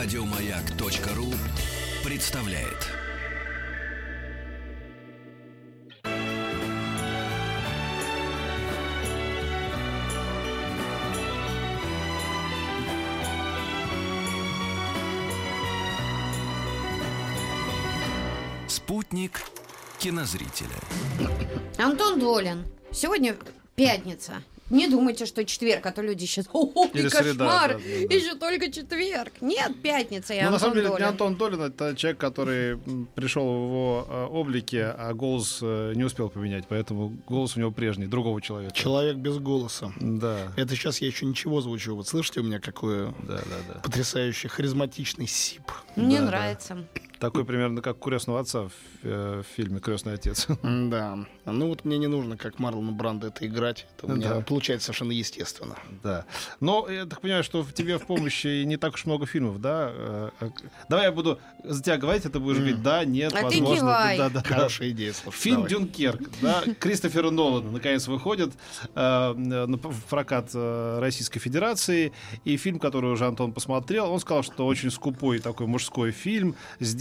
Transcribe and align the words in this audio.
Радиомаяк.ру 0.00 1.26
представляет. 2.08 2.86
Спутник 18.68 19.40
кинозрителя. 19.98 20.68
Антон 21.76 22.20
Долин. 22.20 22.64
Сегодня 22.92 23.36
пятница. 23.74 24.44
Не 24.70 24.86
думайте, 24.88 25.26
что 25.26 25.44
четверг, 25.44 25.86
а 25.86 25.92
то 25.92 26.02
люди 26.02 26.24
сейчас, 26.24 26.48
о, 26.52 26.86
Или 26.92 27.08
кошмар, 27.08 27.22
среда, 27.24 27.44
да, 27.44 27.68
да, 27.68 27.74
да. 27.74 28.14
еще 28.14 28.34
только 28.34 28.70
четверг. 28.70 29.32
Нет, 29.40 29.80
пятница, 29.82 30.34
и 30.34 30.42
Ну, 30.42 30.50
на 30.50 30.58
самом 30.58 30.74
деле, 30.74 30.86
это 30.88 30.96
Долин. 30.96 31.06
не 31.06 31.10
Антон 31.10 31.36
Долин, 31.36 31.60
это 31.62 31.96
человек, 31.96 32.18
который 32.18 32.78
пришел 33.14 33.44
в 33.44 33.64
его 33.66 34.06
э, 34.08 34.24
облике, 34.26 34.84
а 34.84 35.14
голос 35.14 35.60
э, 35.62 35.92
не 35.94 36.04
успел 36.04 36.28
поменять, 36.28 36.64
поэтому 36.68 37.16
голос 37.26 37.56
у 37.56 37.60
него 37.60 37.70
прежний, 37.70 38.06
другого 38.06 38.42
человека. 38.42 38.74
Человек 38.74 39.16
без 39.16 39.38
голоса. 39.38 39.92
Да, 40.00 40.52
Это 40.56 40.74
сейчас 40.74 41.00
я 41.00 41.06
еще 41.06 41.26
ничего 41.26 41.60
звучу. 41.60 41.94
Вот 41.96 42.06
слышите 42.08 42.40
у 42.40 42.42
меня 42.42 42.60
какой 42.60 43.06
да, 43.22 43.36
да, 43.38 43.74
да. 43.74 43.80
потрясающий 43.80 44.48
харизматичный 44.48 45.26
сип. 45.26 45.62
Мне 45.96 46.20
Да, 46.20 46.26
да. 46.30 46.78
Такой 47.20 47.44
примерно 47.44 47.82
как 47.82 47.98
крестного 47.98 48.40
отца 48.40 48.62
в, 48.64 48.72
э, 49.02 49.42
в 49.42 49.56
фильме 49.56 49.80
Крестный 49.80 50.14
отец. 50.14 50.46
Да. 50.62 51.18
Ну 51.44 51.68
вот 51.68 51.84
мне 51.84 51.98
не 51.98 52.06
нужно, 52.06 52.36
как 52.36 52.58
Марлону 52.58 52.92
Брандо, 52.92 53.26
это 53.28 53.46
играть. 53.46 53.86
Это 53.96 54.06
у 54.06 54.16
меня 54.16 54.34
Да. 54.34 54.40
получается 54.42 54.86
совершенно 54.86 55.12
естественно. 55.12 55.76
Да. 56.02 56.24
Но 56.60 56.88
я 56.88 57.06
так 57.06 57.20
понимаю, 57.20 57.42
что 57.44 57.62
в 57.62 57.72
тебе 57.72 57.98
в 57.98 58.06
помощи 58.06 58.64
не 58.64 58.76
так 58.76 58.94
уж 58.94 59.06
много 59.06 59.26
фильмов, 59.26 59.60
да? 59.60 59.90
Э, 59.92 60.30
э, 60.40 60.50
Давай 60.88 61.06
я 61.06 61.12
буду 61.12 61.38
за 61.64 61.82
тебя 61.82 61.96
говорить, 61.96 62.24
а 62.26 62.30
ты 62.30 62.38
будешь 62.38 62.58
говорить 62.58 62.82
да, 62.82 63.04
нет, 63.04 63.32
А 63.34 63.38
ты 63.38 63.44
возможно. 63.44 63.76
кивай. 63.76 64.18
Да, 64.18 64.28
да. 64.30 64.42
Хорошая 64.42 64.90
идея, 64.90 65.12
слушай. 65.12 65.38
Фильм 65.38 65.56
давай. 65.56 65.70
«Дюнкерк», 65.70 66.20
да, 66.40 66.62
Кристофера 66.80 67.30
Нолана, 67.30 67.70
наконец, 67.70 68.06
выходит 68.06 68.52
э, 68.94 69.32
на- 69.34 69.66
в 69.66 70.04
прокат 70.08 70.50
э, 70.54 70.98
Российской 71.00 71.40
Федерации. 71.40 72.12
И 72.44 72.56
фильм, 72.56 72.78
который 72.78 73.10
уже 73.12 73.26
Антон 73.26 73.52
посмотрел, 73.52 74.10
он 74.12 74.20
сказал, 74.20 74.42
что 74.42 74.66
очень 74.66 74.90
скупой 74.90 75.38
такой 75.40 75.66
мужской 75.66 76.10
фильм. 76.12 76.54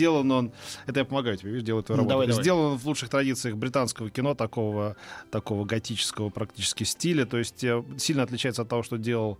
Сделан 0.08 0.32
он... 0.32 0.52
Это 0.86 1.00
я 1.00 1.06
помогаю 1.06 1.36
тебе, 1.36 1.52
видишь, 1.52 1.66
делаю 1.66 1.84
твою 1.84 1.98
Ну, 1.98 2.04
работу. 2.04 2.14
давай, 2.14 2.28
давай. 2.28 2.44
Сделан 2.44 2.72
он 2.72 2.78
в 2.78 2.86
лучших 2.88 3.10
традициях 3.10 3.56
британского 3.58 4.10
кино, 4.10 4.36
такого, 4.36 4.96
такого 5.32 5.66
готического 5.66 6.30
практически 6.30 6.86
стиля. 6.86 7.26
То 7.26 7.38
есть 7.38 7.62
э, 7.64 7.84
сильно 7.98 8.24
отличается 8.24 8.62
от 8.62 8.70
того, 8.70 8.84
что 8.84 8.98
делал 8.98 9.38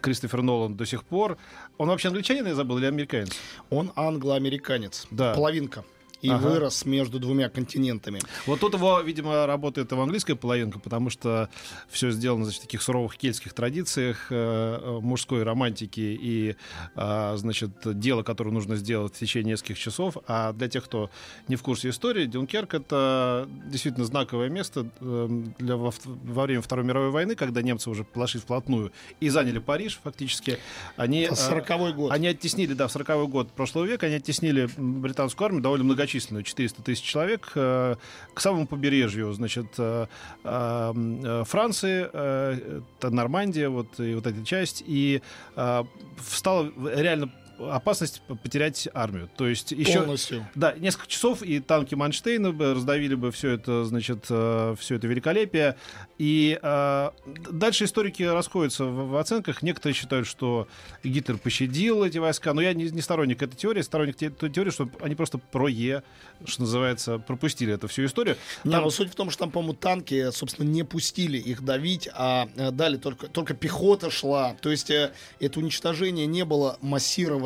Кристофер 0.00 0.42
Нолан 0.42 0.76
до 0.76 0.84
сих 0.84 1.04
пор. 1.04 1.38
Он 1.78 1.88
вообще 1.88 2.08
англичанин, 2.08 2.44
я 2.46 2.54
забыл, 2.56 2.78
или 2.78 2.86
американец? 2.86 3.30
Он 3.70 3.92
англо-американец. 3.94 5.06
Да. 5.12 5.32
Половинка. 5.34 5.84
ИАга. 6.28 6.40
вырос 6.40 6.84
между 6.84 7.18
двумя 7.18 7.48
континентами. 7.48 8.20
Вот 8.46 8.60
тут 8.60 8.74
его, 8.74 9.00
видимо, 9.00 9.46
работает 9.46 9.92
его 9.92 10.02
английская 10.02 10.34
половинка, 10.34 10.78
потому 10.78 11.10
что 11.10 11.48
все 11.88 12.10
сделано 12.10 12.44
значит, 12.44 12.60
в 12.60 12.64
таких 12.66 12.82
суровых 12.82 13.16
кельтских 13.16 13.52
традициях 13.52 14.26
э, 14.30 14.78
э, 14.82 14.98
мужской 15.00 15.42
романтики 15.42 16.00
и, 16.00 16.56
э, 16.96 17.32
значит, 17.36 17.70
дело, 17.98 18.22
которое 18.22 18.50
нужно 18.50 18.76
сделать 18.76 19.14
в 19.14 19.18
течение 19.18 19.52
нескольких 19.52 19.78
часов. 19.78 20.16
А 20.26 20.52
для 20.52 20.68
тех, 20.68 20.84
кто 20.84 21.10
не 21.48 21.56
в 21.56 21.62
курсе 21.62 21.90
истории, 21.90 22.26
Дюнкерк— 22.26 22.74
это 22.74 23.48
действительно 23.66 24.04
знаковое 24.04 24.48
место 24.48 24.86
э, 25.00 25.28
для, 25.58 25.76
во, 25.76 25.92
во 26.04 26.42
время 26.44 26.62
Второй 26.62 26.84
мировой 26.84 27.10
войны, 27.10 27.34
когда 27.34 27.62
немцы 27.62 27.90
уже 27.90 28.04
подошли 28.04 28.40
вплотную 28.40 28.92
и 29.20 29.28
заняли 29.28 29.58
Париж 29.58 30.00
фактически. 30.02 30.58
Они, 30.96 31.20
Это 31.22 31.34
э, 31.34 31.60
40-й 31.60 31.92
год. 31.94 32.12
они 32.12 32.26
оттеснили, 32.28 32.74
да, 32.74 32.88
в 32.88 32.94
40-й 32.94 33.28
год 33.28 33.50
прошлого 33.52 33.84
века, 33.84 34.06
они 34.06 34.16
оттеснили 34.16 34.68
британскую 34.76 35.46
армию, 35.46 35.62
довольно 35.62 35.84
многочисленную, 35.84 36.09
400 36.18 36.82
тысяч 36.82 37.02
человек, 37.02 37.52
э, 37.54 37.96
к 38.34 38.40
самому 38.40 38.66
побережью, 38.66 39.32
значит, 39.32 39.66
э, 39.78 40.06
э, 40.44 41.44
Франции, 41.46 42.10
Нормандия, 43.02 43.68
вот, 43.68 44.00
и 44.00 44.14
вот 44.14 44.26
эта 44.26 44.44
часть, 44.44 44.82
и 44.86 45.22
встала 46.18 46.72
реально 46.94 47.32
опасность 47.70 48.22
потерять 48.42 48.88
армию. 48.94 49.28
То 49.36 49.46
есть 49.46 49.72
еще... 49.72 50.00
Полностью. 50.00 50.46
Да, 50.54 50.72
несколько 50.72 51.08
часов, 51.08 51.42
и 51.42 51.60
танки 51.60 51.94
Манштейна 51.94 52.52
бы 52.52 52.74
раздавили 52.74 53.14
бы 53.14 53.30
все 53.30 53.50
это, 53.50 53.84
значит, 53.84 54.24
все 54.24 54.76
это 54.90 55.06
великолепие. 55.06 55.76
И 56.18 56.58
э, 56.60 57.10
дальше 57.50 57.84
историки 57.84 58.22
расходятся 58.22 58.84
в, 58.84 59.10
в 59.10 59.16
оценках. 59.16 59.62
Некоторые 59.62 59.94
считают, 59.94 60.26
что 60.26 60.68
Гитлер 61.02 61.38
пощадил 61.38 62.04
эти 62.04 62.18
войска, 62.18 62.52
но 62.52 62.60
я 62.60 62.74
не, 62.74 62.84
не 62.90 63.00
сторонник 63.00 63.42
этой 63.42 63.56
теории, 63.56 63.80
сторонник 63.82 64.16
те- 64.16 64.30
той 64.30 64.50
теории, 64.50 64.70
что 64.70 64.88
они 65.00 65.14
просто 65.14 65.38
про 65.38 65.68
Е, 65.68 66.02
что 66.44 66.62
называется, 66.62 67.18
пропустили 67.18 67.72
эту 67.72 67.88
всю 67.88 68.04
историю. 68.04 68.36
Не, 68.64 68.72
Там- 68.72 68.84
ну 68.84 68.90
суть 68.90 69.10
в 69.10 69.14
том, 69.14 69.30
что 69.30 69.40
там, 69.40 69.50
по-моему, 69.50 69.74
танки, 69.74 70.30
собственно, 70.30 70.66
не 70.66 70.82
пустили 70.82 71.38
их 71.38 71.62
давить, 71.64 72.08
а 72.12 72.48
э, 72.56 72.70
дали 72.70 72.96
только, 72.96 73.26
только 73.28 73.54
пехота 73.54 74.10
шла. 74.10 74.54
То 74.60 74.70
есть 74.70 74.90
э, 74.90 75.12
это 75.38 75.58
уничтожение 75.58 76.26
не 76.26 76.44
было 76.44 76.78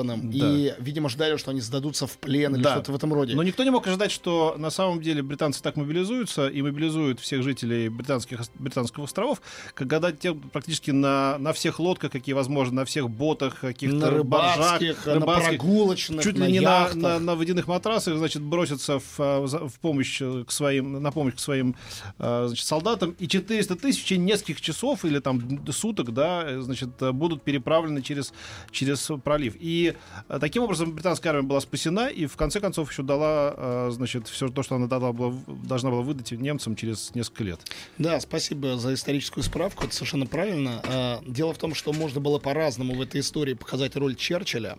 массированным. 0.04 0.30
И, 0.32 0.74
видимо, 0.78 1.08
ждали, 1.08 1.36
что 1.36 1.50
они 1.50 1.60
сдадутся 1.60 2.06
в 2.06 2.18
плен 2.18 2.54
или 2.54 2.62
Да. 2.62 2.72
что-то 2.72 2.92
в 2.92 2.96
этом 2.96 3.12
роде. 3.12 3.34
Но 3.34 3.42
никто 3.42 3.64
не 3.64 3.70
мог 3.70 3.86
ожидать, 3.86 4.10
что 4.10 4.54
на 4.58 4.70
самом 4.70 5.00
деле 5.00 5.22
британцы 5.22 5.62
так 5.62 5.76
мобилизуются 5.76 6.48
и 6.48 6.62
мобилизуют 6.62 7.20
всех 7.20 7.42
жителей 7.42 7.88
британских, 7.88 8.42
британских 8.58 8.98
островов, 8.98 9.40
когда 9.74 10.12
те 10.12 10.34
практически 10.34 10.90
на, 10.90 11.38
на 11.38 11.52
всех 11.52 11.80
лодках, 11.80 12.12
какие 12.12 12.34
возможно, 12.34 12.74
на 12.76 12.84
всех 12.84 13.10
ботах, 13.10 13.60
каких-то 13.60 14.10
на 14.10 14.24
баржах, 14.24 14.80
рыбацких, 14.80 15.06
на 15.06 15.14
рыбацких, 15.14 15.48
прогулочных, 15.48 16.22
чуть 16.22 16.38
на 16.38 16.44
ли 16.44 16.52
не 16.52 16.60
на, 16.60 16.92
на, 16.94 17.18
на 17.18 17.34
водяных 17.34 17.66
матрасах, 17.66 18.16
значит, 18.16 18.42
бросятся 18.42 18.98
в, 18.98 19.14
а, 19.18 19.46
в 19.46 19.80
помощь 19.80 20.20
э, 20.20 20.44
к 20.46 20.50
своим, 20.52 21.02
на 21.02 21.12
помощь 21.12 21.34
к 21.34 21.38
своим 21.38 21.76
а, 22.18 22.46
значит, 22.48 22.66
солдатам, 22.66 23.14
и 23.18 23.28
400 23.28 23.76
тысяч 23.76 24.00
в 24.00 24.04
течение 24.04 24.26
нескольких 24.26 24.60
часов 24.60 25.04
или 25.04 25.18
там 25.18 25.64
суток, 25.72 26.12
да, 26.12 26.44
э, 26.46 26.60
значит, 26.60 26.90
э, 27.00 27.12
будут 27.12 27.42
переправлены 27.42 28.02
через, 28.02 28.32
через 28.70 29.10
пролив. 29.22 29.54
И 29.58 29.93
э, 30.28 30.38
таким 30.40 30.62
образом 30.62 30.92
британская 30.92 31.30
армия 31.30 31.42
была 31.42 31.60
спасена, 31.60 32.08
и 32.08 32.26
в 32.26 32.36
конце 32.36 32.60
концов 32.60 32.90
еще 32.90 33.02
дала, 33.02 33.54
э, 33.56 33.90
значит, 33.92 34.28
все 34.28 34.48
то, 34.48 34.62
что 34.62 34.76
она 34.76 34.86
дала, 34.86 35.12
была, 35.12 35.34
должна 35.46 35.90
была 35.90 36.02
выдать 36.02 36.32
немцам 36.32 36.76
через 36.76 37.14
несколько 37.14 37.44
лет. 37.44 37.60
Да, 37.98 38.20
спасибо 38.20 38.76
за 38.76 38.94
историческую 38.94 39.44
справку, 39.44 39.84
это 39.84 39.94
совершенно 39.94 40.26
правильно. 40.26 40.82
А, 40.84 41.22
Дело 41.26 41.52
в 41.52 41.58
том, 41.58 41.74
что 41.74 41.92
можно 41.92 42.20
было 42.20 42.38
по-разному 42.38 42.94
в 42.94 43.00
этой 43.00 43.20
истории 43.20 43.54
показать 43.54 43.96
роль 43.96 44.14
Черчилля. 44.14 44.78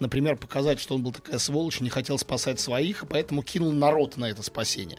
Например, 0.00 0.36
показать, 0.36 0.80
что 0.80 0.94
он 0.94 1.02
был 1.02 1.12
такая 1.12 1.38
сволочь, 1.38 1.80
не 1.80 1.88
хотел 1.88 2.18
спасать 2.18 2.60
своих, 2.60 3.02
и 3.02 3.06
поэтому 3.06 3.42
кинул 3.42 3.72
народ 3.72 4.16
на 4.16 4.26
это 4.26 4.42
спасение. 4.42 4.98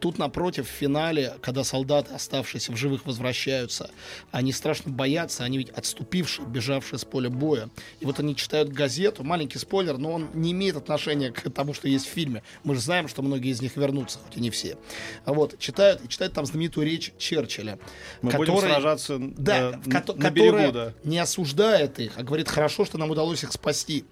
Тут, 0.00 0.18
напротив, 0.18 0.68
в 0.68 0.70
финале, 0.70 1.34
когда 1.40 1.64
солдаты, 1.64 2.14
оставшиеся 2.14 2.72
в 2.72 2.76
живых, 2.76 3.06
возвращаются, 3.06 3.90
они 4.30 4.52
страшно 4.52 4.92
боятся, 4.92 5.44
они 5.44 5.58
ведь 5.58 5.70
отступившие, 5.70 6.46
бежавшие 6.46 6.98
с 6.98 7.04
поля 7.04 7.30
боя. 7.30 7.68
И 8.00 8.06
вот 8.06 8.18
они 8.20 8.34
читают 8.36 8.70
газету, 8.98 9.22
маленький 9.24 9.58
спойлер, 9.58 9.96
но 9.98 10.12
он 10.12 10.28
не 10.34 10.52
имеет 10.52 10.76
отношения 10.76 11.30
к 11.30 11.48
тому, 11.50 11.72
что 11.72 11.88
есть 11.88 12.06
в 12.06 12.10
фильме. 12.10 12.42
Мы 12.64 12.74
же 12.74 12.80
знаем, 12.80 13.06
что 13.08 13.22
многие 13.22 13.50
из 13.50 13.62
них 13.62 13.76
вернутся, 13.76 14.18
хоть 14.18 14.36
и 14.36 14.40
не 14.40 14.50
все. 14.50 14.76
А 15.24 15.32
Вот, 15.32 15.58
читают, 15.58 16.04
и 16.04 16.08
читают 16.08 16.34
там 16.34 16.44
знаменитую 16.46 16.84
речь 16.86 17.12
Черчилля. 17.18 17.78
Мы 18.22 18.32
будем 18.32 18.54
который- 18.54 18.70
сражаться 18.72 19.18
да, 19.20 19.70
в 19.84 19.88
кото- 19.88 20.14
на 20.14 20.30
берегу, 20.30 20.72
да. 20.72 20.92
не 21.04 21.18
осуждает 21.18 22.00
их, 22.00 22.12
а 22.16 22.22
говорит, 22.24 22.48
хорошо, 22.48 22.84
что 22.84 22.98
нам 22.98 23.10
удалось 23.10 23.44
их 23.44 23.52
спасти. 23.52 24.04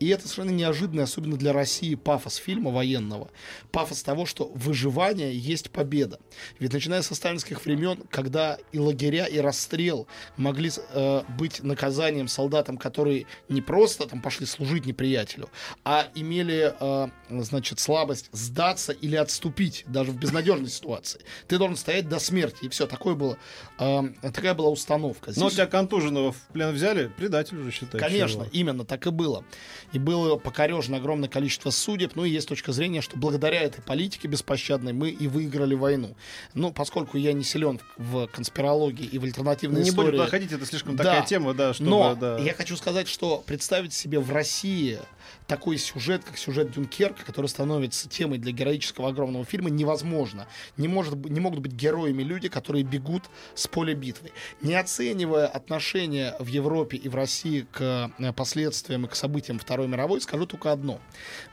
И 0.00 0.08
это 0.08 0.28
совершенно 0.28 0.54
неожиданно, 0.54 1.04
особенно 1.04 1.36
для 1.36 1.52
России, 1.54 1.94
пафос 1.94 2.36
фильма 2.36 2.70
военного. 2.70 3.28
Пафос 3.72 4.02
того, 4.02 4.26
что 4.26 4.50
выживание 4.54 5.36
есть 5.36 5.70
победа. 5.70 6.18
Ведь 6.58 6.72
начиная 6.74 7.00
со 7.02 7.14
сталинских 7.14 7.64
времен, 7.64 8.02
когда 8.10 8.58
и 8.72 8.78
лагеря, 8.78 9.24
и 9.26 9.38
расстрел 9.38 10.06
могли 10.36 10.70
э, 10.92 11.22
быть 11.38 11.62
наказанием 11.62 12.28
солдатам, 12.28 12.76
которые 12.76 13.26
не 13.48 13.62
просто 13.62 14.06
там 14.06 14.20
пошли 14.26 14.44
служить 14.44 14.86
неприятелю, 14.86 15.48
а 15.84 16.08
имели, 16.16 16.74
э, 16.80 17.08
значит, 17.30 17.78
слабость 17.78 18.28
сдаться 18.32 18.90
или 18.90 19.14
отступить, 19.14 19.84
даже 19.86 20.10
в 20.10 20.16
безнадежной 20.18 20.68
ситуации. 20.68 21.20
Ты 21.46 21.58
должен 21.58 21.76
стоять 21.76 22.08
до 22.08 22.18
смерти, 22.18 22.64
и 22.64 22.68
все, 22.68 22.88
такое 22.88 23.14
было, 23.14 23.38
э, 23.78 24.02
такая 24.34 24.54
была 24.54 24.68
установка. 24.70 25.28
Но 25.36 25.42
Здесь- 25.48 25.52
тебя 25.52 25.66
контуженного 25.66 26.32
в 26.32 26.38
плен 26.52 26.74
взяли, 26.74 27.06
предатель 27.16 27.56
уже 27.56 27.70
считай. 27.70 28.00
Конечно, 28.00 28.46
чего. 28.46 28.50
именно 28.52 28.84
так 28.84 29.06
и 29.06 29.10
было. 29.10 29.44
И 29.92 30.00
было 30.00 30.34
покорежено 30.34 30.96
огромное 30.96 31.28
количество 31.28 31.70
судеб. 31.70 32.16
Ну 32.16 32.24
и 32.24 32.30
есть 32.30 32.48
точка 32.48 32.72
зрения, 32.72 33.02
что 33.02 33.16
благодаря 33.16 33.60
этой 33.60 33.80
политике 33.80 34.26
беспощадной 34.26 34.92
мы 34.92 35.10
и 35.10 35.28
выиграли 35.28 35.76
войну. 35.76 36.16
Ну, 36.54 36.72
поскольку 36.72 37.16
я 37.16 37.32
не 37.32 37.44
силен 37.44 37.78
в 37.96 38.26
конспирологии 38.26 39.06
и 39.06 39.20
в 39.20 39.24
альтернативной 39.24 39.82
Не 39.84 39.90
истории. 39.90 40.06
будем 40.06 40.24
доходить, 40.24 40.50
это 40.50 40.66
слишком 40.66 40.96
Да. 40.96 41.04
такая 41.04 41.24
тема, 41.26 41.54
да, 41.54 41.74
чтобы... 41.74 41.90
Но 41.90 42.14
да. 42.16 42.38
я 42.38 42.54
хочу 42.54 42.76
сказать, 42.76 43.06
что 43.06 43.44
представить 43.46 43.92
себе 43.92 44.15
себе 44.16 44.20
в 44.20 44.32
России 44.32 44.98
такой 45.46 45.78
сюжет, 45.78 46.24
как 46.24 46.38
сюжет 46.38 46.72
Дюнкерка, 46.72 47.24
который 47.24 47.46
становится 47.46 48.08
темой 48.08 48.38
для 48.38 48.52
героического 48.52 49.08
огромного 49.08 49.44
фильма, 49.44 49.70
невозможно. 49.70 50.46
Не, 50.76 50.88
может, 50.88 51.14
не 51.14 51.40
могут 51.40 51.60
быть 51.60 51.72
героями 51.72 52.22
люди, 52.22 52.48
которые 52.48 52.82
бегут 52.84 53.24
с 53.54 53.66
поля 53.66 53.94
битвы. 53.94 54.32
Не 54.60 54.74
оценивая 54.74 55.46
отношения 55.46 56.34
в 56.40 56.46
Европе 56.46 56.96
и 56.96 57.08
в 57.08 57.14
России 57.14 57.66
к 57.70 58.10
э, 58.18 58.32
последствиям 58.32 59.06
и 59.06 59.08
к 59.08 59.14
событиям 59.14 59.58
Второй 59.58 59.86
мировой, 59.86 60.20
скажу 60.20 60.46
только 60.46 60.72
одно. 60.72 61.00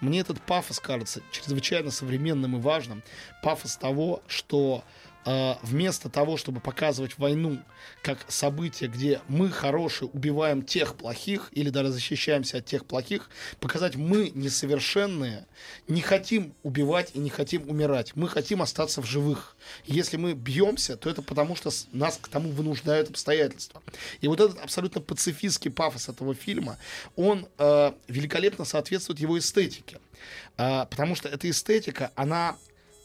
Мне 0.01 0.21
этот 0.21 0.42
пафос 0.42 0.80
кажется 0.80 1.21
чрезвычайно 1.31 1.92
современным 1.92 2.57
и 2.57 2.59
важным. 2.59 3.04
Пафос 3.44 3.77
того, 3.77 4.21
что 4.27 4.83
вместо 5.25 6.09
того, 6.09 6.37
чтобы 6.37 6.59
показывать 6.59 7.17
войну 7.17 7.59
как 8.01 8.19
событие, 8.27 8.89
где 8.89 9.21
мы 9.27 9.49
хорошие 9.49 10.09
убиваем 10.09 10.63
тех 10.63 10.95
плохих 10.95 11.49
или 11.51 11.69
даже 11.69 11.91
защищаемся 11.91 12.57
от 12.57 12.65
тех 12.65 12.85
плохих, 12.85 13.29
показать 13.59 13.95
мы 13.95 14.31
несовершенные, 14.33 15.45
не 15.87 16.01
хотим 16.01 16.53
убивать 16.63 17.11
и 17.13 17.19
не 17.19 17.29
хотим 17.29 17.69
умирать. 17.69 18.15
Мы 18.15 18.27
хотим 18.27 18.61
остаться 18.61 19.01
в 19.01 19.05
живых. 19.05 19.55
Если 19.85 20.17
мы 20.17 20.33
бьемся, 20.33 20.97
то 20.97 21.09
это 21.09 21.21
потому, 21.21 21.55
что 21.55 21.71
нас 21.91 22.17
к 22.21 22.27
тому 22.27 22.49
вынуждают 22.49 23.09
обстоятельства. 23.09 23.81
И 24.21 24.27
вот 24.27 24.39
этот 24.39 24.59
абсолютно 24.59 25.01
пацифистский 25.01 25.71
пафос 25.71 26.09
этого 26.09 26.33
фильма, 26.35 26.77
он 27.15 27.47
э, 27.57 27.91
великолепно 28.07 28.65
соответствует 28.65 29.19
его 29.19 29.37
эстетике. 29.37 29.99
А, 30.57 30.85
потому 30.85 31.15
что 31.15 31.29
эта 31.29 31.49
эстетика, 31.49 32.11
она 32.15 32.57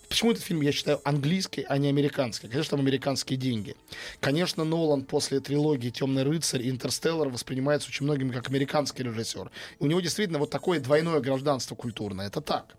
Почему 0.08 0.32
этот 0.32 0.42
фильм, 0.42 0.62
я 0.62 0.72
считаю, 0.72 1.00
английский, 1.04 1.64
а 1.68 1.76
не 1.78 1.88
американский? 1.88 2.48
Конечно, 2.48 2.76
там 2.76 2.80
американские 2.80 3.38
деньги. 3.38 3.76
Конечно, 4.20 4.64
Нолан 4.64 5.04
после 5.04 5.40
трилогии 5.40 5.90
«Темный 5.90 6.22
рыцарь» 6.22 6.62
и 6.62 6.70
«Интерстеллар» 6.70 7.28
воспринимается 7.28 7.88
очень 7.88 8.04
многими 8.04 8.32
как 8.32 8.48
американский 8.48 9.02
режиссер. 9.02 9.50
У 9.78 9.86
него 9.86 10.00
действительно 10.00 10.38
вот 10.38 10.50
такое 10.50 10.80
двойное 10.80 11.20
гражданство 11.20 11.74
культурное. 11.74 12.26
Это 12.26 12.40
так. 12.40 12.74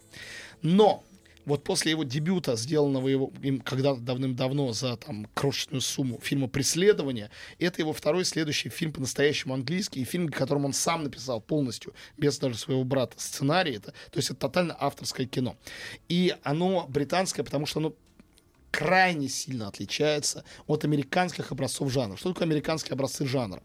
Но 0.62 1.04
вот 1.45 1.63
после 1.63 1.91
его 1.91 2.03
дебюта, 2.03 2.56
сделанного 2.56 3.07
его 3.07 3.31
им 3.41 3.59
когда-то 3.59 4.01
давным-давно 4.01 4.71
за 4.74 4.97
там 4.97 5.27
крошечную 5.33 5.81
сумму 5.81 6.19
фильма 6.21 6.47
«Преследование», 6.47 7.30
это 7.57 7.81
его 7.81 7.94
второй 7.94 8.25
следующий 8.25 8.69
фильм 8.69 8.94
по-настоящему 8.94 9.53
английский, 9.53 10.01
и 10.01 10.06
фильм, 10.06 10.30
которым 10.30 10.65
он 10.65 10.74
сам 10.74 11.03
написал 11.03 11.41
полностью, 11.41 11.94
без 12.18 12.38
даже 12.38 12.57
своего 12.57 12.83
брата, 12.83 13.15
сценарий. 13.18 13.75
Это, 13.75 13.91
то 13.91 14.18
есть 14.18 14.30
это 14.30 14.39
тотально 14.39 14.75
авторское 14.80 15.25
кино. 15.25 15.57
И 16.07 16.36
оно 16.44 16.86
британское, 16.88 17.44
потому 17.44 17.65
что 17.65 17.80
оно 17.80 17.94
крайне 18.71 19.30
сильно 19.30 19.68
отличается 19.68 20.44
от 20.68 20.83
американских 20.86 21.51
образцов 21.51 21.91
жанра. 21.91 22.18
Что 22.18 22.33
такое 22.33 22.47
американские 22.47 22.94
образцы 22.94 23.25
жанра? 23.25 23.63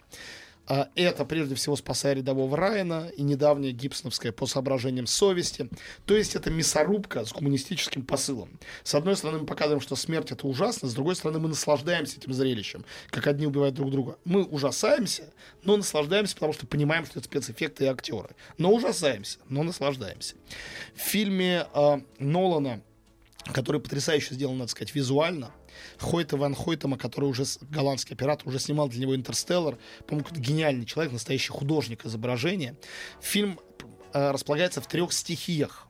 А, 0.67 0.89
Это 0.95 1.25
прежде 1.25 1.55
всего 1.55 1.77
«Спасая 1.77 2.15
рядового 2.15 2.57
Райана» 2.57 3.11
и 3.17 3.23
недавняя 3.23 3.73
гибсоновская 3.73 4.33
«По 4.33 4.47
соображениям 4.47 5.07
совести». 5.07 5.69
То 6.07 6.17
есть 6.17 6.35
это 6.35 6.51
мясорубка 6.51 7.25
с 7.25 7.33
гуманистическим 7.33 8.05
посылом. 8.05 8.59
С 8.83 8.95
одной 8.95 9.17
стороны 9.17 9.41
мы 9.41 9.47
показываем, 9.47 9.81
что 9.81 9.95
смерть 9.95 10.31
это 10.31 10.47
ужасно, 10.47 10.89
с 10.89 10.95
другой 10.95 11.17
стороны 11.17 11.39
мы 11.39 11.49
наслаждаемся 11.49 12.17
этим 12.17 12.33
зрелищем, 12.33 12.85
как 13.11 13.27
одни 13.27 13.47
убивают 13.47 13.75
друг 13.75 13.91
друга. 13.91 14.19
Мы 14.25 14.45
ужасаемся, 14.45 15.33
но 15.63 15.77
наслаждаемся, 15.77 16.35
потому 16.35 16.55
что 16.55 16.67
понимаем, 16.67 17.05
что 17.05 17.19
это 17.19 17.29
спецэффекты 17.29 17.85
и 17.85 17.89
актеры. 17.89 18.31
Но 18.57 18.73
ужасаемся, 18.73 19.39
но 19.49 19.63
наслаждаемся. 19.63 20.35
В 20.95 21.01
фильме 21.01 21.67
э, 21.75 22.01
Нолана 22.19 22.81
который 23.53 23.81
потрясающе 23.81 24.35
сделан, 24.35 24.59
надо 24.59 24.71
сказать, 24.71 24.95
визуально. 24.95 25.53
Хойта 25.99 26.37
Ван 26.37 26.55
Хойтема, 26.55 26.99
который 26.99 27.27
уже 27.27 27.45
голландский 27.63 28.15
оператор, 28.15 28.49
уже 28.49 28.59
снимал 28.59 28.89
для 28.89 29.01
него 29.01 29.15
«Интерстеллар». 29.15 29.79
По-моему, 30.07 30.29
гениальный 30.33 30.87
человек, 30.87 31.13
настоящий 31.13 31.51
художник 31.51 32.05
изображения. 32.05 32.77
Фильм 33.21 33.61
э, 34.13 34.31
располагается 34.31 34.81
в 34.81 34.87
трех 34.87 35.13
стихиях. 35.13 35.87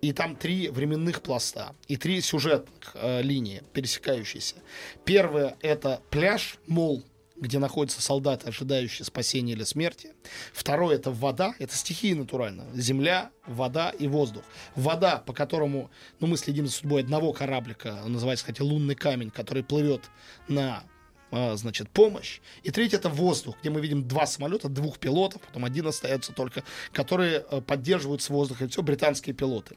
И 0.00 0.12
там 0.12 0.34
три 0.34 0.70
временных 0.70 1.20
пласта 1.20 1.74
и 1.86 1.96
три 1.96 2.22
сюжетных 2.22 2.92
э, 2.94 3.20
линии, 3.20 3.62
пересекающиеся. 3.74 4.56
Первое— 5.04 5.56
это 5.60 6.00
пляж, 6.10 6.56
мол, 6.66 7.04
где 7.40 7.58
находятся 7.58 8.02
солдаты, 8.02 8.48
ожидающие 8.48 9.04
спасения 9.04 9.52
или 9.52 9.64
смерти. 9.64 10.12
Второе— 10.52 10.94
это 10.96 11.10
вода, 11.10 11.54
это 11.58 11.74
стихии 11.74 12.12
натурально. 12.12 12.66
Земля, 12.74 13.30
вода 13.46 13.90
и 13.90 14.06
воздух. 14.06 14.44
Вода, 14.76 15.16
по 15.18 15.32
которому 15.32 15.90
ну, 16.20 16.26
мы 16.26 16.36
следим 16.36 16.66
за 16.66 16.72
судьбой 16.72 17.02
одного 17.02 17.32
кораблика, 17.32 18.00
он 18.04 18.12
называется, 18.12 18.44
кстати, 18.44 18.62
лунный 18.62 18.94
камень, 18.94 19.30
который 19.30 19.64
плывет 19.64 20.02
на 20.48 20.84
а, 21.32 21.54
значит, 21.56 21.88
помощь. 21.90 22.40
И 22.64 22.70
третье 22.70 22.96
это 22.96 23.08
воздух, 23.08 23.56
где 23.60 23.70
мы 23.70 23.80
видим 23.80 24.06
два 24.06 24.26
самолета, 24.26 24.68
двух 24.68 24.98
пилотов, 24.98 25.40
потом 25.42 25.64
один 25.64 25.86
остается 25.86 26.32
только, 26.32 26.64
которые 26.92 27.44
э, 27.50 27.60
поддерживают 27.60 28.20
с 28.20 28.30
воздуха. 28.30 28.64
Это 28.64 28.72
все 28.72 28.82
британские 28.82 29.34
пилоты. 29.34 29.76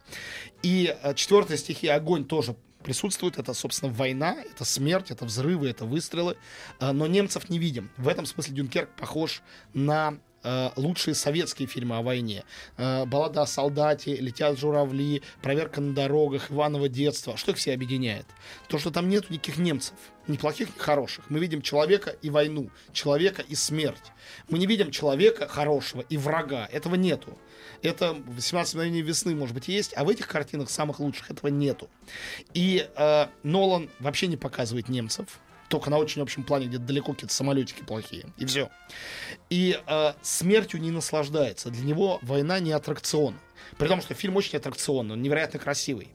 И 0.64 0.96
э, 1.02 1.14
четвертая 1.14 1.58
стихия 1.58 1.96
огонь 1.96 2.26
тоже 2.26 2.56
присутствует. 2.84 3.38
Это, 3.38 3.54
собственно, 3.54 3.92
война, 3.92 4.36
это 4.44 4.66
смерть, 4.66 5.12
это 5.12 5.26
взрывы, 5.26 5.70
это 5.70 5.86
выстрелы. 5.86 6.38
А, 6.80 6.94
Но 6.94 7.08
немцев 7.08 7.50
не 7.50 7.60
видим. 7.60 7.90
В 7.98 8.08
этом 8.08 8.26
смысле 8.26 8.56
Дюнкерк 8.56 8.90
похож 8.96 9.42
на 9.74 10.18
лучшие 10.76 11.16
советские 11.16 11.68
фильмы 11.68 11.98
о 11.98 12.02
войне. 12.02 12.44
Э, 12.78 13.06
Баллада 13.06 13.44
о 13.44 13.48
солдате, 13.48 14.16
Летят 14.16 14.60
журавли, 14.60 15.22
Проверка 15.42 15.82
на 15.82 15.94
дорогах, 15.94 16.52
Иваново 16.52 16.90
детство. 16.90 17.38
Что 17.38 17.52
их 17.52 17.58
все 17.58 17.74
объединяет? 17.74 18.26
То, 18.68 18.78
что 18.78 18.92
там 18.92 19.10
нет 19.10 19.30
никаких 19.30 19.58
немцев. 19.58 19.96
Ни 20.28 20.38
плохих, 20.38 20.76
ни 20.76 20.80
хороших. 20.80 21.30
Мы 21.30 21.40
видим 21.40 21.62
человека 21.62 22.16
и 22.22 22.30
войну, 22.30 22.70
человека 22.94 23.42
и 23.42 23.56
смерть. 23.56 24.12
Мы 24.50 24.58
не 24.58 24.68
видим 24.68 24.90
человека 24.90 25.48
хорошего 25.48 26.02
и 26.10 26.18
врага. 26.18 26.68
Этого 26.72 26.96
нету. 26.96 27.38
Это 27.82 28.14
18 28.14 28.76
мгновений 28.76 29.02
весны, 29.02 29.36
может 29.36 29.54
быть, 29.54 29.68
есть, 29.68 29.94
а 29.98 30.06
в 30.06 30.10
этих 30.10 30.28
картинах 30.28 30.70
самых 30.70 31.00
лучших 31.00 31.32
этого 31.32 31.50
нету. 31.50 31.90
И 32.54 32.88
э, 32.96 33.28
Нолан 33.44 33.90
вообще 34.00 34.28
не 34.28 34.38
показывает 34.38 34.88
немцев, 34.88 35.40
только 35.74 35.90
на 35.90 35.98
очень 35.98 36.22
общем 36.22 36.44
плане, 36.44 36.68
где 36.68 36.78
далеко 36.78 37.14
какие-то 37.14 37.34
самолетики 37.34 37.82
плохие, 37.82 38.28
и 38.38 38.46
все. 38.46 38.70
И 39.50 39.82
э, 39.88 40.14
смертью 40.22 40.80
не 40.80 40.92
наслаждается. 40.92 41.72
Для 41.72 41.84
него 41.84 42.20
война 42.22 42.60
не 42.60 42.72
аттракцион. 42.74 43.40
При 43.80 43.88
том, 43.88 44.00
что 44.00 44.14
фильм 44.14 44.36
очень 44.36 44.60
аттракционный, 44.60 45.14
он 45.14 45.24
невероятно 45.24 45.58
красивый. 45.58 46.10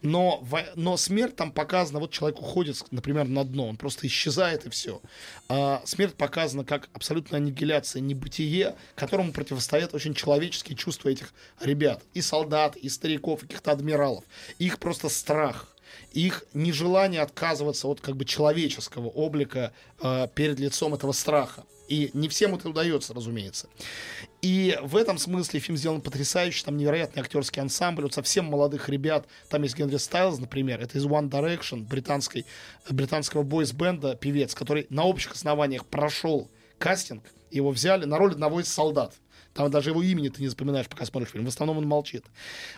Но, 0.00 0.38
во- 0.40 0.64
но 0.74 0.96
смерть 0.96 1.36
там 1.36 1.52
показана, 1.52 1.98
вот 1.98 2.12
человек 2.12 2.40
уходит, 2.40 2.82
например, 2.92 3.28
на 3.28 3.44
дно, 3.44 3.68
он 3.68 3.76
просто 3.76 4.06
исчезает 4.06 4.64
и 4.64 4.70
все. 4.70 5.02
А 5.50 5.82
смерть 5.84 6.14
показана 6.14 6.64
как 6.64 6.88
абсолютная 6.94 7.40
аннигиляция, 7.40 8.00
небытие, 8.00 8.74
которому 8.94 9.34
противостоят 9.34 9.92
очень 9.92 10.14
человеческие 10.14 10.78
чувства 10.78 11.10
этих 11.10 11.34
ребят. 11.60 12.02
И 12.14 12.22
солдат, 12.22 12.76
и 12.76 12.88
стариков, 12.88 13.42
и 13.42 13.46
каких-то 13.46 13.72
адмиралов. 13.72 14.24
Их 14.58 14.78
просто 14.78 15.10
страх 15.10 15.73
их 16.14 16.44
нежелание 16.54 17.20
отказываться 17.20 17.88
от 17.88 18.00
как 18.00 18.16
бы 18.16 18.24
человеческого 18.24 19.08
облика 19.08 19.72
э, 20.00 20.28
перед 20.34 20.60
лицом 20.60 20.94
этого 20.94 21.12
страха. 21.12 21.64
И 21.88 22.10
не 22.14 22.28
всем 22.28 22.54
это 22.54 22.68
удается, 22.70 23.12
разумеется. 23.12 23.68
И 24.40 24.78
в 24.80 24.96
этом 24.96 25.18
смысле 25.18 25.60
фильм 25.60 25.76
сделан 25.76 26.00
потрясающе. 26.00 26.64
Там 26.64 26.76
невероятный 26.76 27.20
актерский 27.20 27.60
ансамбль. 27.60 28.04
Вот 28.04 28.14
совсем 28.14 28.46
молодых 28.46 28.88
ребят. 28.88 29.26
Там 29.50 29.64
есть 29.64 29.76
Генри 29.76 29.96
Стайлз, 29.96 30.38
например. 30.38 30.80
Это 30.80 30.96
из 30.96 31.04
One 31.04 31.28
Direction, 31.28 31.86
британской, 31.86 32.46
британского 32.88 33.42
бойс-бенда, 33.42 34.16
певец, 34.16 34.54
который 34.54 34.86
на 34.88 35.04
общих 35.04 35.32
основаниях 35.32 35.84
прошел 35.84 36.48
кастинг. 36.78 37.24
Его 37.50 37.70
взяли 37.70 38.04
на 38.04 38.18
роль 38.18 38.32
одного 38.32 38.60
из 38.60 38.68
солдат. 38.68 39.14
Там 39.54 39.70
даже 39.70 39.90
его 39.90 40.02
имени 40.02 40.28
ты 40.28 40.42
не 40.42 40.48
запоминаешь, 40.48 40.88
пока 40.88 41.04
смотришь 41.06 41.30
фильм. 41.30 41.44
В 41.44 41.48
основном 41.48 41.78
он 41.78 41.86
молчит. 41.86 42.24